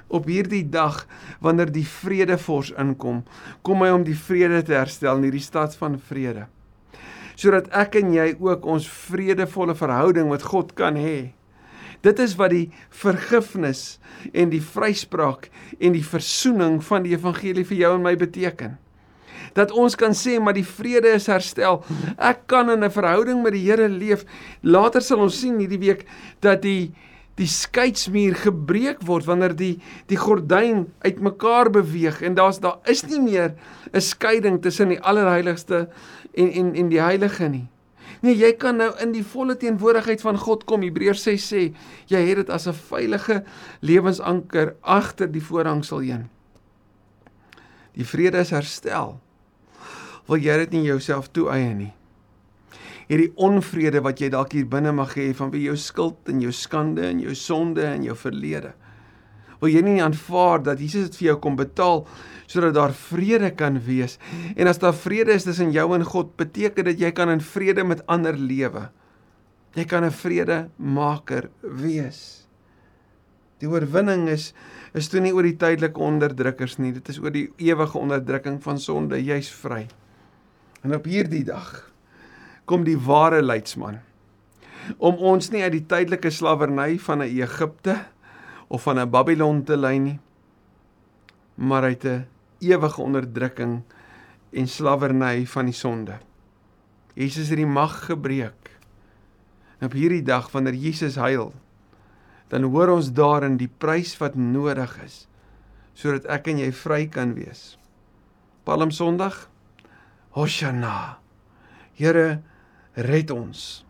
Op 0.08 0.30
hierdie 0.32 0.64
dag 0.72 1.02
wanneer 1.44 1.72
die 1.74 1.86
vredevors 1.88 2.72
inkom, 2.80 3.24
kom 3.62 3.84
hy 3.84 3.92
om 3.96 4.06
die 4.08 4.16
vrede 4.16 4.62
te 4.68 4.78
herstel 4.78 5.20
in 5.20 5.28
hierdie 5.28 5.44
stad 5.44 5.76
van 5.80 6.00
vrede. 6.00 6.48
Sodat 7.38 7.68
ek 7.76 8.00
en 8.00 8.14
jy 8.16 8.32
ook 8.40 8.66
ons 8.66 8.88
vredevolle 8.88 9.76
verhouding 9.78 10.32
met 10.32 10.48
God 10.48 10.74
kan 10.80 10.98
hê. 10.98 11.34
Dit 12.06 12.22
is 12.24 12.38
wat 12.40 12.54
die 12.54 12.70
vergifnis 12.94 14.00
en 14.32 14.50
die 14.54 14.64
vryspraak 14.64 15.52
en 15.78 15.94
die 15.98 16.06
versoening 16.06 16.80
van 16.88 17.06
die 17.06 17.18
evangelie 17.18 17.66
vir 17.68 17.82
jou 17.84 17.96
en 17.98 18.06
my 18.06 18.16
beteken 18.18 18.78
dat 19.58 19.74
ons 19.74 19.98
kan 19.98 20.14
sê 20.14 20.38
maar 20.40 20.56
die 20.58 20.66
vrede 20.68 21.16
is 21.18 21.28
herstel. 21.32 21.82
Ek 22.18 22.46
kan 22.48 22.70
in 22.70 22.84
'n 22.84 22.94
verhouding 22.94 23.42
met 23.44 23.54
die 23.54 23.66
Here 23.66 23.90
leef. 23.90 24.26
Later 24.62 25.02
sal 25.02 25.20
ons 25.20 25.40
sien 25.40 25.58
hierdie 25.60 25.82
week 25.82 26.06
dat 26.42 26.62
die 26.62 26.94
die 27.38 27.48
skeidsmuur 27.48 28.34
gebreek 28.36 29.04
word 29.06 29.26
wanneer 29.26 29.54
die 29.54 29.78
die 30.10 30.18
gordyn 30.18 30.88
uitmekaar 31.06 31.70
beweeg 31.70 32.22
en 32.22 32.34
daar's 32.34 32.60
daar 32.60 32.80
is 32.86 33.04
nie 33.06 33.22
meer 33.22 33.54
'n 33.94 34.02
skeiding 34.02 34.62
tussen 34.62 34.90
die 34.90 35.02
allerheiligste 35.02 35.90
en 36.34 36.52
en 36.52 36.76
en 36.76 36.90
die 36.90 37.02
heilige 37.02 37.50
nie. 37.50 37.68
Nee, 38.22 38.36
jy 38.36 38.54
kan 38.54 38.78
nou 38.78 38.92
in 39.02 39.12
die 39.12 39.24
volle 39.24 39.56
teenwoordigheid 39.56 40.22
van 40.22 40.38
God 40.38 40.64
kom. 40.66 40.82
Hebreërs 40.82 41.24
6 41.24 41.54
sê, 41.54 41.74
jy 42.08 42.28
het 42.28 42.36
dit 42.38 42.50
as 42.50 42.68
'n 42.68 42.74
veilige 42.74 43.44
lewensanker 43.82 44.76
agter 44.82 45.32
die 45.32 45.42
voorhangsel 45.42 46.00
heen. 46.00 46.30
Die 47.94 48.06
vrede 48.06 48.38
is 48.38 48.50
herstel 48.50 49.20
wil 50.28 50.42
jy 50.44 50.58
dit 50.66 50.76
nie 50.76 50.88
jouself 50.90 51.32
toeëie 51.32 51.74
nie. 51.76 51.94
Hierdie 53.08 53.32
onvrede 53.40 54.02
wat 54.04 54.20
jy 54.20 54.28
dalk 54.34 54.52
hier 54.52 54.68
binne 54.68 54.92
mag 54.92 55.14
hê 55.16 55.30
van 55.36 55.52
wie 55.54 55.64
jou 55.70 55.78
skuld 55.80 56.28
en 56.28 56.42
jou 56.44 56.52
skande 56.52 57.06
en 57.08 57.22
jou 57.24 57.36
sonde 57.40 57.86
en 57.88 58.04
jou 58.04 58.16
verlede. 58.20 58.74
Wil 59.62 59.72
jy 59.74 59.84
nie 59.86 60.02
aanvaar 60.04 60.62
dat 60.66 60.82
Jesus 60.84 61.08
dit 61.08 61.22
vir 61.22 61.30
jou 61.32 61.38
kom 61.46 61.56
betaal 61.58 62.04
sodat 62.48 62.76
daar 62.76 62.94
vrede 62.94 63.50
kan 63.58 63.80
wees? 63.84 64.18
En 64.56 64.68
as 64.70 64.82
daar 64.84 64.96
vrede 64.96 65.34
is 65.34 65.48
tussen 65.48 65.72
jou 65.74 65.88
en 65.96 66.04
God, 66.06 66.36
beteken 66.38 66.92
dit 66.92 67.06
jy 67.08 67.12
kan 67.16 67.32
in 67.32 67.42
vrede 67.42 67.86
met 67.88 68.04
ander 68.12 68.38
lewe. 68.38 68.90
Jy 69.76 69.86
kan 69.86 70.04
'n 70.04 70.12
vredemaker 70.12 71.50
wees. 71.62 72.48
Die 73.60 73.70
oorwinning 73.70 74.28
is 74.30 74.54
is 74.94 75.10
toe 75.10 75.20
nie 75.22 75.34
oor 75.34 75.44
die 75.44 75.58
tydelike 75.58 76.00
onderdrukkers 76.00 76.78
nie, 76.78 76.92
dit 76.92 77.10
is 77.10 77.20
oor 77.20 77.32
die 77.32 77.52
ewige 77.58 77.98
onderdrukking 77.98 78.64
van 78.64 78.80
sonde, 78.80 79.20
jy's 79.22 79.50
vry. 79.50 79.88
En 80.82 80.96
op 80.96 81.06
hierdie 81.06 81.44
dag 81.44 81.92
kom 82.66 82.84
die 82.84 83.00
ware 83.00 83.42
leidsman 83.42 84.02
om 84.98 85.20
ons 85.20 85.50
nie 85.52 85.64
uit 85.66 85.74
die 85.74 85.86
tydelike 85.90 86.32
slawerny 86.32 86.96
van 87.00 87.20
'n 87.24 87.28
Egipte 87.28 87.98
of 88.68 88.84
van 88.84 89.00
'n 89.00 89.10
Babylon 89.10 89.64
te 89.64 89.78
lei 89.78 90.00
nie, 90.00 90.20
maar 91.56 91.84
uit 91.84 92.06
'n 92.06 92.28
ewige 92.60 93.02
onderdrukking 93.02 93.82
en 94.52 94.68
slawerny 94.68 95.46
van 95.46 95.66
die 95.66 95.74
sonde. 95.74 96.20
Jesus 97.14 97.50
het 97.50 97.58
die 97.58 97.66
mag 97.66 98.06
gebreek. 98.06 98.80
En 99.80 99.86
op 99.86 99.94
hierdie 99.94 100.24
dag 100.24 100.52
wanneer 100.52 100.74
Jesus 100.74 101.16
huil, 101.16 101.54
dan 102.48 102.64
hoor 102.64 102.88
ons 102.88 103.14
daarin 103.14 103.58
die 103.58 103.72
prys 103.78 104.18
wat 104.18 104.36
nodig 104.36 105.04
is 105.04 105.28
sodat 105.98 106.28
ek 106.30 106.48
en 106.48 106.60
jy 106.62 106.72
vry 106.72 107.08
kan 107.10 107.34
wees. 107.34 107.80
Palm 108.64 108.92
Sondag 108.92 109.50
Hosanna. 110.38 111.18
Here, 111.98 112.44
red 112.94 113.32
ons. 113.34 113.82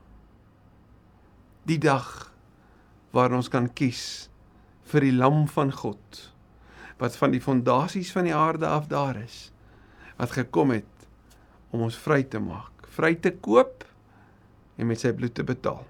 Die 1.68 1.76
dag 1.76 2.08
waar 3.12 3.34
ons 3.36 3.50
kan 3.52 3.68
kies 3.68 4.30
vir 4.88 5.04
die 5.10 5.16
lam 5.16 5.44
van 5.52 5.74
God 5.76 6.22
wat 7.02 7.18
van 7.20 7.34
die 7.34 7.42
fondasies 7.44 8.14
van 8.16 8.30
die 8.30 8.36
aarde 8.36 8.70
af 8.72 8.88
daar 8.90 9.20
is 9.20 9.50
wat 10.18 10.38
gekom 10.38 10.72
het 10.74 11.04
om 11.76 11.84
ons 11.86 11.98
vry 12.00 12.22
te 12.24 12.40
maak, 12.42 12.88
vry 12.96 13.12
te 13.20 13.34
koop 13.44 13.84
en 14.80 14.88
met 14.88 15.04
sy 15.04 15.12
bloed 15.14 15.36
te 15.36 15.44
betaal. 15.46 15.84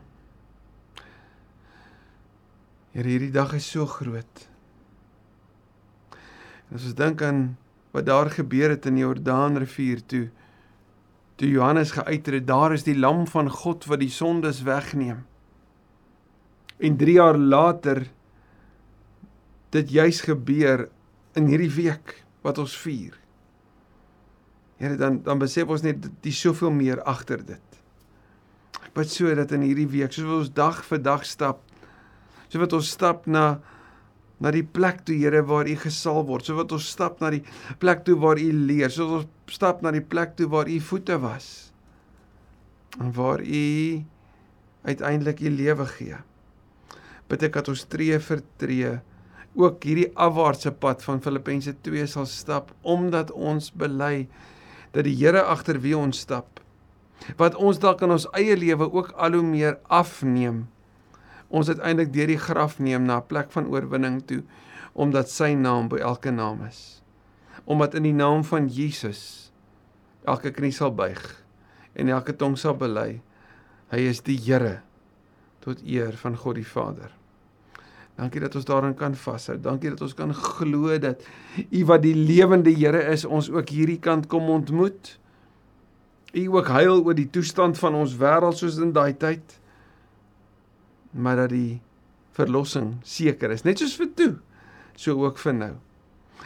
Here, 2.96 3.06
hierdie 3.06 3.32
dag 3.36 3.54
is 3.56 3.70
so 3.70 3.86
groot. 3.86 4.44
As 6.74 6.82
ons 6.82 6.98
dink 6.98 7.22
aan 7.22 7.46
wat 7.94 8.10
daar 8.10 8.34
gebeur 8.34 8.74
het 8.74 8.90
in 8.90 8.98
die 8.98 9.06
Jordaanrivier 9.06 10.02
toe 10.10 10.26
toe 11.38 11.50
Johannes 11.50 11.94
geuit 11.94 12.26
het, 12.26 12.48
daar 12.48 12.74
is 12.74 12.86
die 12.88 12.98
lam 12.98 13.28
van 13.30 13.50
God 13.54 13.86
wat 13.86 14.02
die 14.02 14.12
sondes 14.14 14.64
wegneem. 14.66 15.26
En 16.78 16.98
3 16.98 17.14
jaar 17.14 17.38
later 17.38 18.04
dit 19.76 19.90
juis 19.92 20.22
gebeur 20.26 20.88
in 21.38 21.50
hierdie 21.50 21.72
week 21.74 22.16
wat 22.46 22.58
ons 22.62 22.74
vier. 22.78 23.14
Here 24.82 24.98
dan 24.98 25.22
dan 25.26 25.42
besef 25.42 25.70
ons 25.70 25.86
net 25.86 26.06
die 26.26 26.34
soveel 26.34 26.74
meer 26.74 27.02
agter 27.06 27.42
dit. 27.46 27.80
Ek 28.86 28.94
bid 28.98 29.10
so 29.12 29.34
dat 29.36 29.54
in 29.54 29.66
hierdie 29.66 29.90
week, 29.90 30.14
soos 30.14 30.42
ons 30.42 30.54
dag 30.54 30.84
vir 30.86 31.02
dag 31.02 31.26
stap, 31.26 31.62
so 32.48 32.62
wat 32.62 32.74
ons 32.78 32.90
stap 32.94 33.26
na 33.30 33.58
na 34.44 34.52
die 34.54 34.66
plek 34.66 35.04
toe 35.08 35.18
Here 35.18 35.42
waar 35.48 35.70
U 35.70 35.76
gesal 35.82 36.22
word, 36.28 36.46
so 36.46 36.58
wat 36.60 36.74
ons 36.76 36.90
stap 36.92 37.22
na 37.22 37.32
die 37.34 37.44
plek 37.82 38.06
toe 38.06 38.18
waar 38.22 38.40
U 38.42 38.52
leer, 38.70 38.94
so 38.94 39.22
ons 39.22 39.54
stap 39.54 39.82
na 39.82 39.92
die 39.96 40.04
plek 40.04 40.36
toe 40.38 40.50
waar 40.52 40.70
U 40.70 40.80
voete 40.90 41.18
was. 41.24 41.72
En 43.00 43.14
waar 43.18 43.42
U 43.42 43.66
uiteindelik 44.88 45.42
U 45.42 45.52
lewe 45.52 45.88
gee. 45.98 46.22
Bid 47.28 47.48
ek 47.50 47.58
dat 47.60 47.72
ons 47.74 47.88
tree 47.90 48.20
vir 48.24 48.44
tree 48.62 48.98
ook 49.58 49.84
hierdie 49.84 50.12
afwaartse 50.14 50.72
pad 50.72 51.02
van 51.06 51.22
Filippense 51.24 51.74
2 51.86 52.06
sal 52.10 52.28
stap 52.30 52.72
omdat 52.86 53.34
ons 53.34 53.72
bely 53.74 54.28
dat 54.94 55.08
die 55.08 55.16
Here 55.18 55.42
agter 55.50 55.82
wie 55.82 55.98
ons 55.98 56.22
stap 56.28 56.62
wat 57.42 57.58
ons 57.58 57.80
dalk 57.82 58.04
in 58.06 58.14
ons 58.14 58.28
eie 58.38 58.56
lewe 58.56 58.86
ook 58.86 59.16
al 59.18 59.38
hoe 59.40 59.46
meer 59.46 59.80
afneem 59.90 60.66
ons 61.48 61.70
uiteindelik 61.70 62.14
deur 62.14 62.32
die 62.34 62.42
graf 62.42 62.80
neem 62.80 63.06
na 63.06 63.20
'n 63.20 63.28
plek 63.28 63.52
van 63.52 63.68
oorwinning 63.68 64.22
toe 64.26 64.44
omdat 64.94 65.30
sy 65.30 65.54
naam 65.54 65.88
by 65.88 65.98
elke 65.98 66.32
naam 66.32 66.66
is 66.68 67.02
omdat 67.66 67.94
in 67.94 68.04
die 68.04 68.16
naam 68.16 68.44
van 68.44 68.68
Jesus 68.68 69.52
elke 70.24 70.52
knie 70.52 70.72
sal 70.72 70.92
buig 70.92 71.44
en 71.94 72.10
elke 72.10 72.36
tong 72.36 72.58
sal 72.58 72.74
bely 72.74 73.22
hy 73.92 74.00
is 74.00 74.22
die 74.22 74.38
Here 74.38 74.82
tot 75.60 75.82
eer 75.84 76.14
van 76.18 76.36
God 76.36 76.56
die 76.56 76.68
Vader 76.68 77.18
Dankie 78.18 78.42
dat 78.42 78.56
ons 78.58 78.66
daarin 78.66 78.96
kan 78.98 79.14
vashou. 79.16 79.60
Dankie 79.62 79.92
dat 79.94 80.02
ons 80.02 80.16
kan 80.18 80.34
glo 80.34 80.96
dat 80.98 81.22
U 81.70 81.84
wat 81.86 82.02
die 82.02 82.16
lewende 82.16 82.74
Here 82.74 83.04
is, 83.14 83.26
ons 83.26 83.50
ook 83.54 83.70
hierdie 83.70 84.00
kant 84.02 84.26
kom 84.32 84.50
ontmoet. 84.50 85.12
U 86.34 86.46
ook 86.58 86.72
huil 86.74 87.04
oor 87.04 87.18
die 87.18 87.30
toestand 87.30 87.78
van 87.78 87.98
ons 87.98 88.16
wêreld 88.18 88.58
soos 88.58 88.80
in 88.82 88.94
daai 88.96 89.14
tyd. 89.14 89.60
Maar 91.18 91.44
dat 91.44 91.54
die 91.56 91.80
verlossing 92.38 92.96
seker 93.08 93.52
is, 93.56 93.66
net 93.66 93.82
soos 93.82 93.98
vir 93.98 94.12
toe, 94.18 94.32
so 94.98 95.18
ook 95.26 95.42
vir 95.42 95.56
nou. 95.58 95.74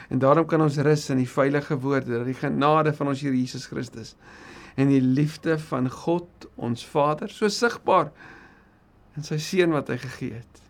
En 0.08 0.22
daarom 0.24 0.48
kan 0.48 0.64
ons 0.64 0.80
rus 0.84 1.10
in 1.12 1.20
die 1.20 1.30
veilige 1.30 1.76
woorde 1.84 2.18
dat 2.18 2.28
die 2.30 2.38
genade 2.38 2.94
van 2.96 3.12
ons 3.12 3.24
Here 3.24 3.36
Jesus 3.36 3.68
Christus 3.68 4.16
en 4.80 4.88
die 4.88 5.04
liefde 5.04 5.58
van 5.60 5.90
God 5.92 6.48
ons 6.56 6.86
Vader 6.88 7.32
so 7.32 7.52
sigbaar 7.52 8.14
in 9.20 9.28
sy 9.28 9.36
seun 9.44 9.76
wat 9.76 9.92
hy 9.92 10.00
gegee 10.00 10.40
het 10.40 10.62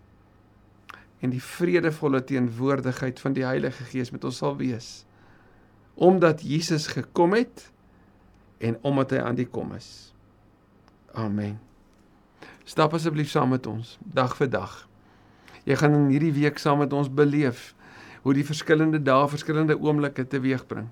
en 1.22 1.30
die 1.30 1.42
vredevolle 1.42 2.24
teenwoordigheid 2.26 3.20
van 3.22 3.36
die 3.36 3.46
Heilige 3.46 3.86
Gees 3.92 4.10
met 4.10 4.24
ons 4.26 4.40
sal 4.42 4.56
wees. 4.58 5.04
Omdat 5.94 6.42
Jesus 6.42 6.88
gekom 6.90 7.36
het 7.38 7.68
en 8.58 8.78
omdat 8.82 9.14
hy 9.14 9.20
aan 9.22 9.38
die 9.38 9.46
kom 9.46 9.70
is. 9.76 10.10
Amen. 11.14 11.60
Stap 12.64 12.94
asseblief 12.94 13.30
saam 13.30 13.50
met 13.50 13.66
ons 13.66 13.96
dag 14.14 14.36
vir 14.38 14.50
dag. 14.50 14.74
Jy 15.66 15.76
gaan 15.78 15.94
in 15.96 16.10
hierdie 16.12 16.34
week 16.34 16.58
saam 16.62 16.78
met 16.82 16.92
ons 16.94 17.10
beleef 17.10 17.72
hoe 18.22 18.34
die 18.34 18.46
verskillende 18.46 19.00
dae 19.02 19.28
verskillende 19.30 19.74
oomblikke 19.78 20.24
teweegbring. 20.30 20.86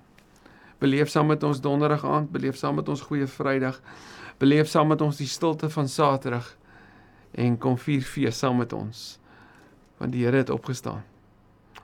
Beleef 0.82 1.10
saam 1.12 1.30
met 1.30 1.42
ons 1.46 1.60
donderdag 1.62 2.04
aand, 2.04 2.30
beleef 2.32 2.58
saam 2.58 2.80
met 2.80 2.88
ons 2.88 3.04
goeie 3.06 3.26
Vrydag, 3.28 3.78
beleef 4.38 4.70
saam 4.70 4.90
met 4.90 5.02
ons 5.04 5.20
die 5.20 5.28
stilte 5.30 5.70
van 5.70 5.88
Saterdag 5.88 6.56
en 7.38 7.58
kom 7.58 7.78
vier 7.78 8.02
fees 8.02 8.38
saam 8.38 8.58
met 8.58 8.72
ons 8.72 9.18
want 10.00 10.14
die 10.16 10.24
Here 10.24 10.40
het 10.40 10.50
opgestaan. 10.50 11.04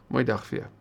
Mooi 0.09 0.25
dag 0.25 0.41
vir 0.49 0.63
jou. 0.63 0.77